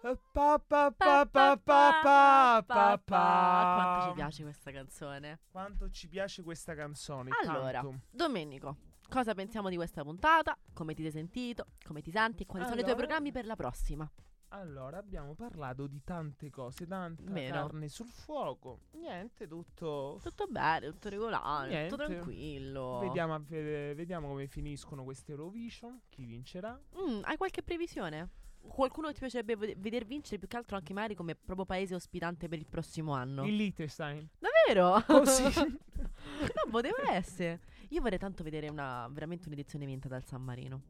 Pa 0.00 0.58
pa 0.58 0.90
pa 0.90 1.26
pa 1.26 1.26
pa 1.26 2.98
pa. 3.04 3.04
Quanto 3.04 4.08
ci 4.08 4.14
piace 4.14 4.42
questa 4.42 4.70
canzone. 4.72 5.40
Quanto 5.50 5.90
ci 5.90 6.08
piace 6.08 6.42
questa 6.42 6.74
canzone. 6.74 7.30
Allora, 7.44 7.82
tanto. 7.82 8.00
Domenico, 8.10 8.76
cosa 9.08 9.34
pensiamo 9.34 9.68
di 9.68 9.76
questa 9.76 10.02
puntata? 10.02 10.56
Come 10.72 10.94
ti 10.94 11.02
sei 11.02 11.10
sentito? 11.10 11.66
Come 11.84 12.00
ti 12.00 12.10
senti? 12.10 12.46
Quali 12.46 12.64
sono 12.64 12.76
i 12.76 12.82
tuoi 12.82 12.92
Allora- 12.94 13.06
programmi 13.06 13.32
per 13.32 13.44
la 13.46 13.56
prossima? 13.56 14.10
Allora, 14.52 14.98
abbiamo 14.98 15.34
parlato 15.34 15.86
di 15.86 16.00
tante 16.02 16.50
cose, 16.50 16.84
tanta 16.86 17.30
Vero. 17.30 17.54
carne 17.54 17.88
sul 17.88 18.08
fuoco. 18.08 18.80
Niente, 18.92 19.46
tutto. 19.46 20.18
Tutto 20.20 20.46
bene, 20.48 20.90
tutto 20.90 21.08
regolare, 21.08 21.86
tutto 21.86 22.04
Niente. 22.04 22.14
tranquillo. 22.14 22.98
Vediamo, 23.00 23.38
vediamo 23.46 24.26
come 24.28 24.48
finiscono 24.48 25.04
queste 25.04 25.30
Eurovision. 25.32 26.00
Chi 26.08 26.24
vincerà? 26.24 26.78
Mm, 26.98 27.20
hai 27.22 27.36
qualche 27.36 27.62
previsione? 27.62 28.28
Qualcuno 28.60 29.06
che 29.06 29.14
ti 29.14 29.20
piacerebbe 29.20 29.56
vede- 29.56 29.74
veder 29.78 30.04
vincere 30.04 30.38
più 30.38 30.48
che 30.48 30.56
altro 30.56 30.76
anche 30.76 30.92
magari 30.92 31.14
come 31.14 31.34
proprio 31.36 31.64
paese 31.64 31.94
ospitante 31.94 32.48
per 32.48 32.58
il 32.58 32.66
prossimo 32.66 33.12
anno? 33.12 33.46
Il 33.46 33.54
Liechtenstein. 33.54 34.28
Davvero? 34.38 35.02
Così. 35.06 35.44
no, 36.02 36.70
poteva 36.70 37.12
essere. 37.12 37.60
Io 37.90 38.00
vorrei 38.00 38.18
tanto 38.18 38.42
vedere 38.42 38.68
una, 38.68 39.08
veramente 39.10 39.46
un'edizione 39.46 39.86
vinta 39.86 40.08
dal 40.08 40.24
San 40.24 40.42
Marino. 40.42 40.82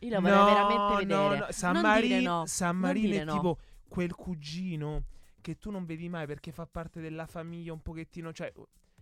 Io 0.00 0.10
la 0.10 0.20
vorrei 0.20 0.44
veramente 0.44 1.06
vedere. 1.06 1.38
No, 1.38 1.46
San, 1.50 1.72
Non 1.72 1.82
Mari- 1.82 2.06
dire 2.06 2.20
no, 2.20 2.46
San 2.46 2.76
Marino 2.76 3.14
è 3.14 3.24
no. 3.24 3.32
tipo 3.32 3.58
quel 3.88 4.14
cugino 4.14 5.04
che 5.40 5.58
tu 5.58 5.70
non 5.70 5.84
vedi 5.84 6.08
mai 6.08 6.26
perché 6.26 6.52
fa 6.52 6.66
parte 6.66 7.00
della 7.00 7.26
famiglia 7.26 7.72
un 7.72 7.80
pochettino, 7.82 8.32
cioè 8.32 8.52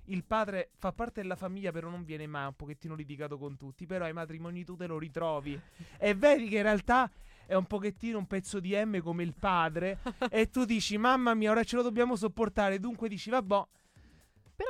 il 0.04 0.24
padre 0.24 0.70
fa 0.78 0.92
parte 0.92 1.20
della 1.20 1.36
famiglia 1.36 1.70
però 1.70 1.88
non 1.90 2.04
viene 2.04 2.26
mai 2.26 2.46
un 2.46 2.54
pochettino 2.54 2.94
litigato 2.94 3.38
con 3.38 3.56
tutti, 3.56 3.86
però 3.86 4.04
ai 4.06 4.12
matrimoni 4.12 4.64
tu 4.64 4.76
te 4.76 4.86
lo 4.86 4.98
ritrovi 4.98 5.60
e 5.98 6.14
vedi 6.14 6.48
che 6.48 6.56
in 6.56 6.62
realtà 6.62 7.10
è 7.46 7.54
un 7.54 7.64
pochettino 7.64 8.18
un 8.18 8.26
pezzo 8.26 8.60
di 8.60 8.74
M 8.74 9.00
come 9.00 9.22
il 9.22 9.34
padre 9.38 9.98
e 10.30 10.50
tu 10.50 10.64
dici 10.64 10.96
mamma 10.96 11.34
mia 11.34 11.50
ora 11.50 11.64
ce 11.64 11.76
lo 11.76 11.82
dobbiamo 11.82 12.16
sopportare, 12.16 12.78
dunque 12.78 13.08
dici 13.08 13.30
Però 13.30 13.68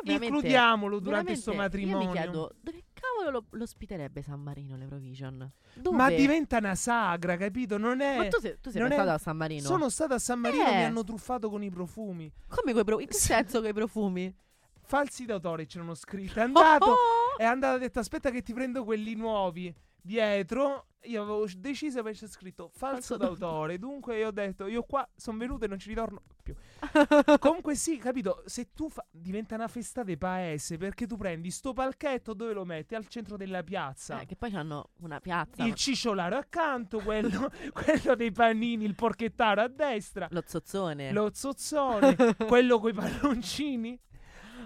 veramente, 0.03 0.27
includiamolo 0.27 0.99
durante 0.99 1.33
questo 1.33 1.55
matrimonio. 1.55 2.01
Io 2.01 2.07
mi 2.07 2.13
chiedo, 2.13 2.55
dove 2.61 2.85
cavolo 3.01 3.31
lo, 3.31 3.45
lo 3.51 3.63
ospiterebbe 3.63 4.23
San 4.23 4.41
Marino 4.41 4.77
l'Eurovision? 4.77 5.51
Dove? 5.75 5.97
Ma 5.97 6.09
diventa 6.11 6.59
una 6.59 6.75
sagra, 6.75 7.37
capito? 7.37 7.79
Non 7.79 8.01
è... 8.01 8.17
Ma 8.19 8.29
tu 8.29 8.41
sei, 8.41 8.59
tu 8.61 8.71
sei 8.71 8.83
è- 8.83 8.93
stato 8.93 9.11
a 9.11 9.19
San 9.19 9.37
Marino? 9.37 9.63
Sono 9.67 9.89
stato 9.89 10.15
a 10.15 10.19
San 10.19 10.41
Marino, 10.41 10.67
Eh. 10.67 10.75
mi 10.77 10.85
hanno 10.85 11.05
truffato 11.05 11.49
con 11.51 11.63
i 11.63 11.71
profumi. 11.71 12.33
Come 12.49 12.73
quei 12.73 12.85
profumi? 12.85 13.05
In 13.05 13.09
che 13.11 13.17
senso 13.19 13.61
quei 13.61 13.73
profumi? 13.73 14.35
Falsi 14.81 15.25
d'autore 15.27 15.67
c'erano 15.67 15.95
scritti. 15.95 16.39
È 16.39 16.43
andato, 16.43 16.87
Oh, 16.87 16.91
oh! 16.93 17.39
è 17.39 17.45
andato, 17.45 17.77
ha 17.77 17.79
detto 17.79 17.99
aspetta 17.99 18.31
che 18.31 18.43
ti 18.43 18.53
prendo 18.55 18.85
quelli 18.85 19.15
nuovi 19.15 19.75
dietro. 20.01 20.87
Io 21.03 21.23
avevo 21.23 21.47
deciso 21.57 22.03
perché 22.03 22.19
c'è 22.19 22.27
scritto 22.27 22.71
falso 22.75 23.17
Falso 23.17 23.17
d'autore. 23.17 23.79
Dunque 23.79 24.19
io 24.19 24.29
ho 24.29 24.31
detto, 24.33 24.67
io 24.67 24.83
qua 24.83 25.09
sono 25.15 25.39
venuto 25.39 25.65
e 25.65 25.69
non 25.69 25.79
ci 25.79 25.89
ritorno 25.89 26.23
più. 26.43 26.55
Comunque 27.39 27.77
sì, 27.77 27.99
capito, 27.99 28.43
se 28.47 28.73
tu 28.75 28.89
fa- 28.89 29.07
diventa 29.11 29.55
una 29.55 29.69
festa 29.69 30.03
di 30.03 30.19
paese 30.19 30.77
perché 30.77 31.07
tu 31.07 31.17
prendi 31.17 31.51
sto 31.51 31.73
palchetto 31.73 32.35
dove 32.35 32.53
lo 32.53 32.65
metti? 32.65 32.97
Al 32.97 33.07
centro 33.07 33.37
della 33.37 33.63
piazza. 33.63 34.21
Eh, 34.21 34.27
che 34.27 34.35
poi 34.35 34.55
hanno 34.55 34.91
una 35.01 35.21
piazza. 35.21 35.65
Il 35.65 35.75
cicciolaro 35.75 36.37
accanto, 36.37 36.99
quello, 36.99 37.51
quello 37.73 38.15
dei 38.17 38.33
panini, 38.33 38.85
il 38.85 38.97
porchettaro 38.97 39.61
a 39.63 39.69
destra. 39.69 40.27
Lo 40.31 40.43
zozzone. 40.45 41.13
lo 41.13 41.31
zozzone, 41.33 42.17
quello 42.47 42.81
coi 42.81 42.93
palloncini 42.93 43.99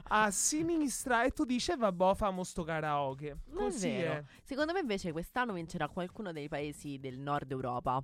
a 0.08 0.30
sinistra 0.30 1.24
e 1.24 1.30
tu 1.30 1.44
dici 1.44 1.70
"Eh, 1.72 1.76
vabbè 1.76 2.14
famo 2.14 2.44
sto 2.44 2.64
karaoke 2.64 3.36
Non 3.46 3.62
è 3.62 3.70
così 3.70 3.88
vero. 3.90 4.12
è 4.12 4.24
Secondo 4.42 4.72
me 4.72 4.80
invece 4.80 5.12
quest'anno 5.12 5.52
vincerà 5.52 5.88
qualcuno 5.88 6.32
dei 6.32 6.48
paesi 6.48 6.98
del 6.98 7.18
nord 7.18 7.50
Europa. 7.50 8.02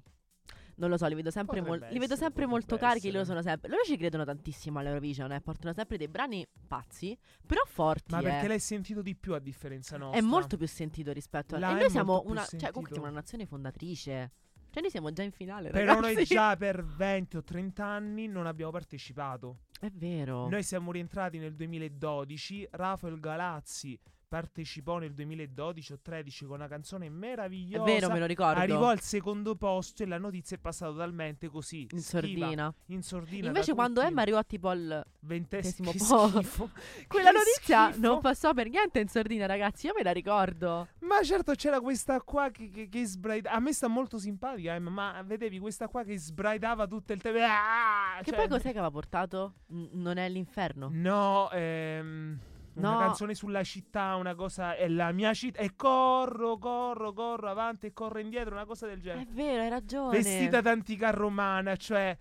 Non 0.76 0.90
lo 0.90 0.96
so, 0.96 1.06
li 1.08 1.14
vedo 1.16 1.32
sempre, 1.32 1.60
mol- 1.60 1.78
li 1.80 1.98
vedo 1.98 2.14
essere, 2.14 2.16
sempre 2.20 2.46
molto 2.46 2.76
potrebbe 2.76 2.86
carichi. 2.92 3.10
Loro 3.10 3.22
essere. 3.22 3.40
sono 3.40 3.48
sempre. 3.50 3.68
Loro 3.68 3.82
ci 3.82 3.96
credono 3.96 4.24
tantissimo 4.24 4.78
all'Eurovision. 4.78 5.32
Eh. 5.32 5.40
Portano 5.40 5.74
sempre 5.74 5.96
dei 5.96 6.06
brani 6.06 6.46
pazzi, 6.68 7.18
però 7.44 7.62
forti. 7.66 8.12
Ma 8.14 8.22
perché 8.22 8.44
eh. 8.44 8.48
l'hai 8.48 8.60
sentito 8.60 9.02
di 9.02 9.16
più 9.16 9.34
a 9.34 9.40
differenza 9.40 9.96
nostra? 9.96 10.20
È 10.20 10.22
molto 10.22 10.56
più 10.56 10.68
sentito 10.68 11.10
rispetto 11.12 11.56
a. 11.56 11.58
Là 11.58 11.70
E 11.70 11.76
è 11.78 11.80
noi 11.80 11.90
siamo 11.90 12.22
una. 12.26 12.44
Cioè, 12.44 12.70
comunque 12.70 12.92
siamo 12.92 13.08
una 13.08 13.16
nazione 13.16 13.44
fondatrice. 13.44 14.30
Cioè, 14.70 14.82
noi 14.82 14.90
siamo 14.90 15.12
già 15.12 15.22
in 15.22 15.32
finale. 15.32 15.70
Però 15.70 15.94
ragazzi. 15.94 16.14
noi 16.14 16.24
già 16.24 16.56
per 16.56 16.84
20 16.84 17.36
o 17.36 17.42
30 17.42 17.84
anni 17.84 18.26
non 18.26 18.46
abbiamo 18.46 18.70
partecipato. 18.70 19.60
È 19.80 19.90
vero. 19.90 20.48
Noi 20.48 20.62
siamo 20.62 20.92
rientrati 20.92 21.38
nel 21.38 21.54
2012. 21.54 22.68
Rafael 22.72 23.18
Galazzi 23.18 23.98
partecipò 24.28 24.98
nel 24.98 25.14
2012 25.14 25.92
o 25.94 25.98
13 26.02 26.44
con 26.44 26.56
una 26.56 26.68
canzone 26.68 27.06
È 27.06 27.08
meravigliosa. 27.08 27.84
vero, 27.84 28.10
me 28.10 28.18
lo 28.18 28.26
ricordo. 28.26 28.60
Arrivò 28.60 28.88
al 28.88 29.00
secondo 29.00 29.56
posto 29.56 30.02
e 30.02 30.06
la 30.06 30.18
notizia 30.18 30.56
è 30.56 30.60
passata 30.60 30.94
talmente 30.94 31.48
così. 31.48 31.86
in 31.90 32.00
schiva, 32.00 32.20
sordina. 32.20 32.74
In 32.86 33.02
sordina. 33.02 33.46
Invece, 33.46 33.74
quando. 33.74 34.00
Emma 34.02 34.20
arrivò 34.22 34.42
tipo 34.44 34.68
al 34.68 35.04
Ventesimo 35.20 35.92
posto. 35.96 36.70
Quella 37.08 37.30
notizia 37.30 37.90
schifo. 37.90 38.06
non 38.06 38.20
passò 38.20 38.52
per 38.52 38.68
niente 38.68 39.00
in 39.00 39.08
sordina, 39.08 39.46
ragazzi. 39.46 39.86
Io 39.86 39.94
me 39.96 40.02
la 40.02 40.12
ricordo. 40.12 40.88
Ma 41.00 41.22
certo 41.22 41.54
c'era 41.54 41.80
questa 41.80 42.20
qua 42.20 42.50
che, 42.50 42.68
che, 42.68 42.88
che 42.88 43.04
sbraitava. 43.06 43.56
A 43.56 43.60
me 43.60 43.72
sta 43.72 43.88
molto 43.88 44.18
simpatica, 44.18 44.74
Emma, 44.74 44.90
ma 44.90 45.22
vedevi 45.24 45.58
questa 45.58 45.88
qua 45.88 46.04
che 46.04 46.18
sbraitava 46.18 46.86
tutto 46.86 47.14
il 47.14 47.22
tempo. 47.22 47.38
Ah, 47.40 48.18
Che 48.22 48.30
cioè- 48.30 48.38
poi 48.40 48.48
cos'è 48.48 48.62
che 48.72 48.78
aveva 48.78 48.90
portato? 48.90 49.54
N- 49.68 49.88
non 49.92 50.18
è 50.18 50.28
l'inferno. 50.28 50.90
No, 50.92 51.50
ehm, 51.50 52.38
No. 52.80 52.90
una 52.96 52.98
canzone 53.06 53.34
sulla 53.34 53.62
città, 53.62 54.14
una 54.16 54.34
cosa. 54.34 54.74
È 54.76 54.88
la 54.88 55.12
mia 55.12 55.34
città. 55.34 55.60
E 55.60 55.74
corro, 55.76 56.58
corro, 56.58 57.12
corro 57.12 57.48
avanti 57.48 57.86
e 57.86 57.92
corro 57.92 58.18
indietro, 58.18 58.54
una 58.54 58.64
cosa 58.66 58.86
del 58.86 58.98
È 58.98 59.02
genere. 59.02 59.26
vero, 59.30 59.62
hai 59.62 59.68
ragione. 59.68 60.16
Vestita 60.16 60.60
d'antica 60.60 61.10
romana, 61.10 61.76
cioè. 61.76 62.10
è- 62.10 62.18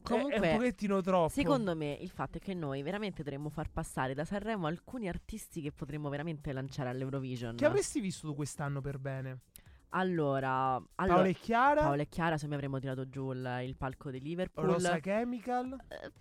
è, 0.00 0.10
Comunque, 0.10 0.50
un 0.50 0.56
pochettino 0.56 1.00
troppo. 1.02 1.28
Secondo 1.28 1.74
me 1.76 1.92
il 2.00 2.08
fatto 2.10 2.38
è 2.38 2.40
che 2.40 2.54
noi 2.54 2.82
veramente 2.82 3.22
dovremmo 3.22 3.50
far 3.50 3.68
passare 3.70 4.14
da 4.14 4.24
Sanremo 4.24 4.66
alcuni 4.66 5.08
artisti 5.08 5.60
che 5.60 5.72
potremmo 5.72 6.08
veramente 6.08 6.52
lanciare 6.52 6.88
all'Eurovision. 6.88 7.56
Che 7.56 7.66
avresti 7.66 8.00
visto 8.00 8.28
tu 8.28 8.34
quest'anno 8.34 8.80
per 8.80 8.98
bene? 8.98 9.40
Allora, 9.90 10.74
allora 10.96 11.14
Paola 11.14 11.28
e 11.28 11.34
Chiara? 11.34 11.82
Paola 11.82 12.02
e 12.02 12.08
Chiara 12.08 12.36
se 12.36 12.46
mi 12.46 12.54
avremmo 12.54 12.78
tirato 12.78 13.08
giù 13.08 13.32
il, 13.32 13.60
il 13.64 13.74
palco 13.76 14.10
di 14.10 14.20
Liverpool. 14.20 14.66
Rosa 14.66 14.98
Chemical? 14.98 15.76
Eh, 15.88 16.12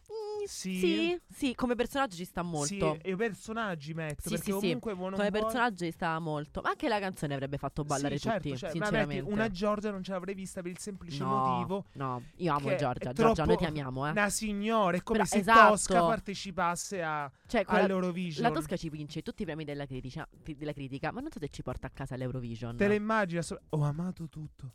Sì. 0.48 0.78
sì, 0.80 1.20
sì, 1.30 1.56
come 1.56 1.76
personaggio 1.76 2.16
ci 2.16 2.26
sta 2.26 2.42
molto. 2.42 2.94
Sì, 2.94 3.00
e 3.02 3.12
i 3.12 3.16
personaggi 3.16 3.94
metto. 3.94 4.22
Sì, 4.24 4.30
perché 4.30 4.44
sì, 4.46 4.52
sì. 4.52 4.60
comunque 4.60 4.96
buono 4.96 5.16
Come 5.18 5.30
personaggio 5.32 5.86
ci 5.86 5.92
sta 5.92 6.18
molto. 6.20 6.62
Ma 6.62 6.70
anche 6.70 6.88
la 6.88 7.00
canzone 7.00 7.34
avrebbe 7.34 7.58
fatto 7.58 7.84
ballare 7.84 8.18
sì, 8.18 8.24
certo, 8.24 8.50
tutti. 8.50 8.60
Vabbè, 8.62 8.72
sinceramente. 8.72 9.24
che 9.26 9.32
una 9.32 9.50
Giorgia 9.52 9.92
non 9.92 10.04
ce 10.04 10.12
l'avrei 10.12 10.36
vista 10.36 10.62
per 10.62 10.72
il 10.72 10.80
semplice 10.80 11.24
no, 11.24 11.36
motivo. 11.36 11.86
No, 11.94 12.24
io 12.38 12.54
amo 12.54 12.76
Giorgia. 12.76 13.12
Giorgia, 13.14 13.46
noi 13.46 13.58
ti 13.58 13.66
amiamo, 13.66 14.08
eh. 14.08 14.12
Una 14.12 14.30
signora, 14.30 14.98
è 14.98 15.04
come 15.04 15.20
Però- 15.20 15.30
se 15.30 15.38
esatto. 15.40 15.70
Tosca 15.70 16.06
partecipasse 16.06 17.04
a, 17.04 17.32
Cioè, 17.46 17.64
all'Eurovision. 17.68 18.44
la 18.48 18.52
Tosca 18.52 18.78
ci 18.78 18.90
vince 18.90 19.22
tutti 19.22 19.42
i 19.42 19.46
premi 19.46 19.66
della 19.66 19.86
critica, 19.86 20.28
della 20.56 20.74
critica, 20.74 21.12
ma 21.12 21.20
non 21.22 21.32
so 21.32 21.40
se 21.40 21.50
ci 21.50 21.62
porta 21.62 21.88
a 21.88 21.90
casa 21.90 22.16
l'Eurovision. 22.16 22.76
Te 22.78 22.88
le 22.88 22.96
immagini? 22.96 23.42
so- 23.44 23.60
Ho 23.70 23.82
amato 23.84 24.28
tutto. 24.30 24.74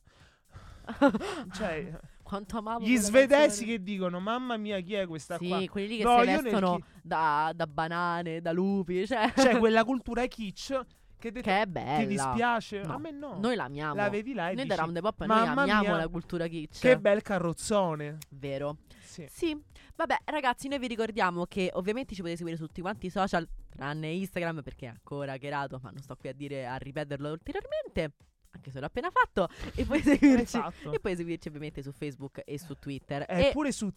Cioè, 1.52 1.98
Quanto 2.22 2.56
amavo 2.58 2.84
gli 2.86 2.96
svedesi 2.96 3.64
che 3.66 3.82
dicono: 3.82 4.18
Mamma 4.20 4.56
mia, 4.56 4.80
chi 4.80 4.94
è 4.94 5.06
questa 5.06 5.36
Sì, 5.36 5.48
qua? 5.48 5.62
quelli 5.70 5.88
lì 5.88 5.96
che 5.98 6.04
No, 6.04 6.20
si 6.20 6.26
vestono 6.26 6.76
chi- 6.76 6.84
da, 7.02 7.52
da 7.54 7.66
banane, 7.66 8.40
da 8.40 8.52
lupi, 8.52 9.06
cioè, 9.06 9.32
C'è 9.36 9.58
quella 9.58 9.84
cultura 9.84 10.24
kitsch 10.26 10.80
che, 11.18 11.30
det- 11.30 11.42
che 11.42 11.60
è 11.62 11.66
bella. 11.66 11.98
ti 11.98 12.06
dispiace? 12.06 12.80
No, 12.82 12.94
A 12.94 12.98
me 12.98 13.10
no. 13.10 13.38
Noi 13.38 13.54
la 13.54 13.64
amiamo. 13.64 13.94
La 13.96 14.08
vedi 14.08 14.32
là 14.32 14.44
e 14.48 14.54
noi 14.54 14.64
dici, 14.64 14.68
da 14.68 14.82
Round 14.82 15.00
Pop 15.00 15.18
noi 15.24 15.28
"Mamma 15.28 15.60
amiamo 15.62 15.80
mia, 15.82 15.96
la 15.96 16.08
cultura 16.08 16.46
kitsch. 16.46 16.80
Che 16.80 16.98
bel 16.98 17.20
carrozzone. 17.22 18.18
Vero. 18.30 18.78
Sì. 19.00 19.26
Sì, 19.30 19.62
vabbè 19.94 20.16
ragazzi, 20.24 20.68
noi 20.68 20.78
vi 20.78 20.86
ricordiamo 20.86 21.44
che 21.44 21.68
ovviamente 21.74 22.14
ci 22.14 22.20
potete 22.22 22.38
seguire 22.38 22.58
su 22.58 22.64
tutti 22.66 22.80
quanti 22.80 23.06
i 23.06 23.10
social, 23.10 23.46
tranne 23.68 24.08
Instagram 24.08 24.62
perché 24.62 24.86
è 24.86 24.88
ancora 24.88 25.32
hackerato, 25.32 25.78
ma 25.82 25.90
non 25.90 26.00
sto 26.00 26.16
qui 26.16 26.30
a 26.30 26.32
dire 26.32 26.66
a 26.66 26.76
ripeterlo 26.76 27.30
ulteriormente, 27.30 28.12
anche 28.54 28.70
se 28.70 28.80
l'ho 28.80 28.86
appena 28.86 29.10
fatto, 29.10 29.48
e 29.74 29.84
poi 29.84 30.00
seguirci, 30.02 30.42
Esatto. 30.58 30.92
e 30.92 31.00
poi 31.00 31.16
seguirci 31.16 31.48
ovviamente 31.48 31.82
su 31.82 31.92
Facebook 31.92 32.42
e 32.44 32.58
su 32.58 32.74
Twitter. 32.78 33.24
E 33.28 33.48
E 33.48 33.50
pure 33.52 33.72
su, 33.72 33.90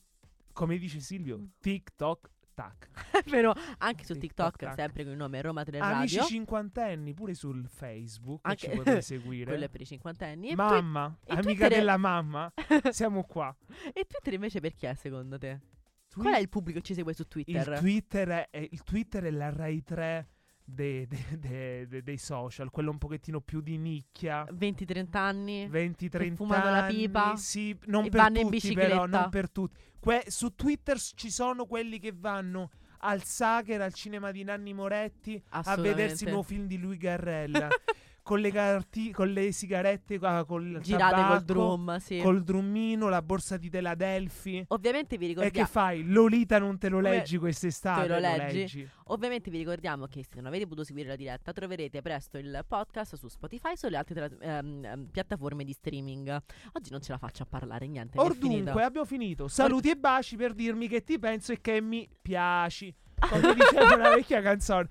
come 0.54 0.78
dice 0.78 1.00
Silvio, 1.00 1.50
TikTok, 1.60 2.30
tac. 2.54 2.90
è 3.26 3.30
vero, 3.30 3.54
anche 3.80 4.06
su 4.06 4.18
TikTok, 4.18 4.58
TikTok, 4.58 4.76
sempre 4.76 5.04
con 5.04 5.12
il 5.12 5.18
nome 5.18 5.42
Roma 5.42 5.64
3 5.64 5.78
Amici 5.80 6.16
Radio, 6.16 6.30
cinquantenni, 6.30 7.14
pure 7.14 7.34
sul 7.34 7.68
Facebook 7.68 8.40
Anche- 8.44 8.70
ci 8.70 8.76
potete 8.76 9.02
seguire. 9.04 9.46
quello 9.46 9.66
è 9.66 9.70
per 9.70 9.82
i 9.82 9.86
cinquantenni, 9.86 10.50
e, 10.50 10.56
Mamma, 10.56 11.18
e 11.26 11.34
amica 11.34 11.42
Twitter 11.44 11.70
della 11.70 11.98
mamma, 11.98 12.54
siamo 12.92 13.24
qua. 13.26 13.54
e 13.94 14.06
Twitter 14.08 14.34
invece 14.34 14.60
per 14.62 14.74
chi 14.74 14.86
è 14.86 14.94
secondo 14.96 15.38
te? 15.38 15.60
Twi- 16.08 16.22
Qual 16.24 16.36
è 16.36 16.40
il 16.40 16.48
pubblico 16.48 16.80
che 16.80 16.86
ci 16.86 16.94
segue 16.94 17.14
su 17.14 17.24
il 17.24 17.28
Twitter? 17.28 17.78
Twitter 17.80 18.28
è, 18.30 18.48
è- 18.52 18.68
il 18.72 18.84
Twitter 18.84 19.24
è 19.26 19.32
la 19.32 19.50
Rai 19.50 19.84
3 19.84 20.30
de- 20.66 21.06
de- 21.08 21.38
de- 21.38 21.86
de- 21.88 22.02
dei 22.04 22.18
social, 22.18 22.72
quello 22.72 22.90
un 22.92 22.98
pochettino 22.98 23.40
più 23.40 23.62
di 23.62 23.78
nicchia. 23.78 24.46
20-30 24.52 25.20
anni? 25.20 25.68
20-30 25.70 26.36
fumano 26.36 26.72
la 26.72 26.84
anni, 26.86 26.96
pipa 26.96 27.36
sì, 27.36 27.78
non 27.86 28.10
per 28.10 28.22
vanno 28.22 28.40
in 28.40 28.50
tutti 28.50 28.74
però, 28.74 29.06
non 29.06 29.30
per 29.30 29.50
tutti. 29.52 29.80
Que- 30.00 30.24
su 30.28 30.56
Twitter 30.56 31.00
ci 31.00 31.30
sono 31.30 31.66
quelli 31.66 32.00
che 32.00 32.12
vanno 32.16 32.72
al 33.00 33.22
Sacher, 33.24 33.82
al 33.82 33.94
cinema 33.94 34.32
di 34.32 34.44
Nanni 34.44 34.74
Moretti, 34.74 35.42
a 35.50 35.76
vedersi 35.76 36.24
il 36.24 36.30
nuovo 36.32 36.44
film 36.44 36.66
di 36.66 36.78
lui 36.78 36.98
Garrella, 36.98 37.68
con, 38.26 38.40
le 38.40 38.52
carti- 38.52 39.12
con 39.12 39.32
le 39.32 39.52
sigarette, 39.52 40.18
ah, 40.24 40.44
col 40.46 40.80
Girate 40.82 41.14
tabacco, 41.14 41.34
col 41.36 41.44
drum, 41.44 41.98
sì. 41.98 42.18
col 42.18 42.44
drummino, 42.44 43.08
la 43.08 43.22
borsa 43.22 43.56
di 43.56 43.70
Tela 43.70 43.94
Delphi. 43.94 44.66
Ovviamente 44.70 45.16
vi 45.20 45.26
E 45.26 45.28
che 45.28 45.42
ricordiamo 45.42 45.68
fai? 45.68 46.04
Lolita 46.04 46.58
non 46.58 46.80
te 46.80 46.90
lo 46.90 47.00
leggi 47.00 47.38
quest'estate? 47.38 48.02
te 48.02 48.08
lo 48.08 48.16
lo 48.16 48.20
leggi? 48.20 48.90
Ovviamente 49.10 49.52
vi 49.52 49.60
ricordiamo 49.60 50.08
che 50.08 50.24
se 50.24 50.38
non 50.38 50.48
avete 50.48 50.64
potuto 50.64 50.84
seguire 50.84 51.10
la 51.10 51.16
diretta 51.16 51.54
troverete 51.54 52.02
presto 52.02 52.40
il 52.40 52.66
podcast 52.68 53.16
su 53.16 53.28
Spotify 53.28 53.74
e 53.74 53.78
sulle 53.78 53.96
altre 53.96 54.16
tra- 54.16 54.58
ehm, 54.58 54.84
ehm, 54.84 55.06
piattaforme 55.12 55.64
di 55.64 55.74
streaming. 55.74 56.42
Oggi 56.74 56.90
non 56.90 57.02
ce 57.02 57.12
la 57.12 57.20
faccio 57.20 57.44
a 57.44 57.46
parlare, 57.48 57.86
niente. 57.86 58.20
mi 58.20 58.28
è 58.28 58.34
finito. 58.34 58.72
Abbiamo 58.72 59.06
finito. 59.06 59.48
Saluti 59.48 59.92
e 59.92 59.98
baci 59.98 60.36
per 60.36 60.56
dirmi 60.56 60.88
che 60.88 61.04
ti 61.04 61.20
penso 61.20 61.52
e 61.52 61.62
che 61.62 61.80
mi 61.80 62.10
piaci. 62.20 62.92
Come 63.30 63.54
diceva 63.54 63.94
una 63.94 64.16
vecchia 64.16 64.42
canzone. 64.42 64.90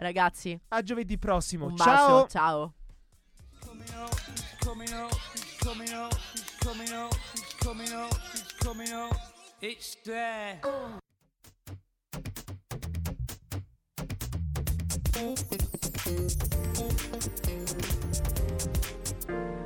Ragazzi, 0.00 0.58
A 0.68 0.82
giovedì 0.82 1.18
prossimo. 1.18 1.66
un 1.66 1.74
bacio, 1.74 1.90
Ciao. 1.90 2.26
ciao. 2.28 2.74
It's 9.60 9.96
there. 10.04 10.60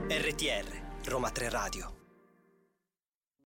RTR, 0.09 0.65
Roma 1.09 1.31
3 1.31 1.49
Radio. 1.49 2.02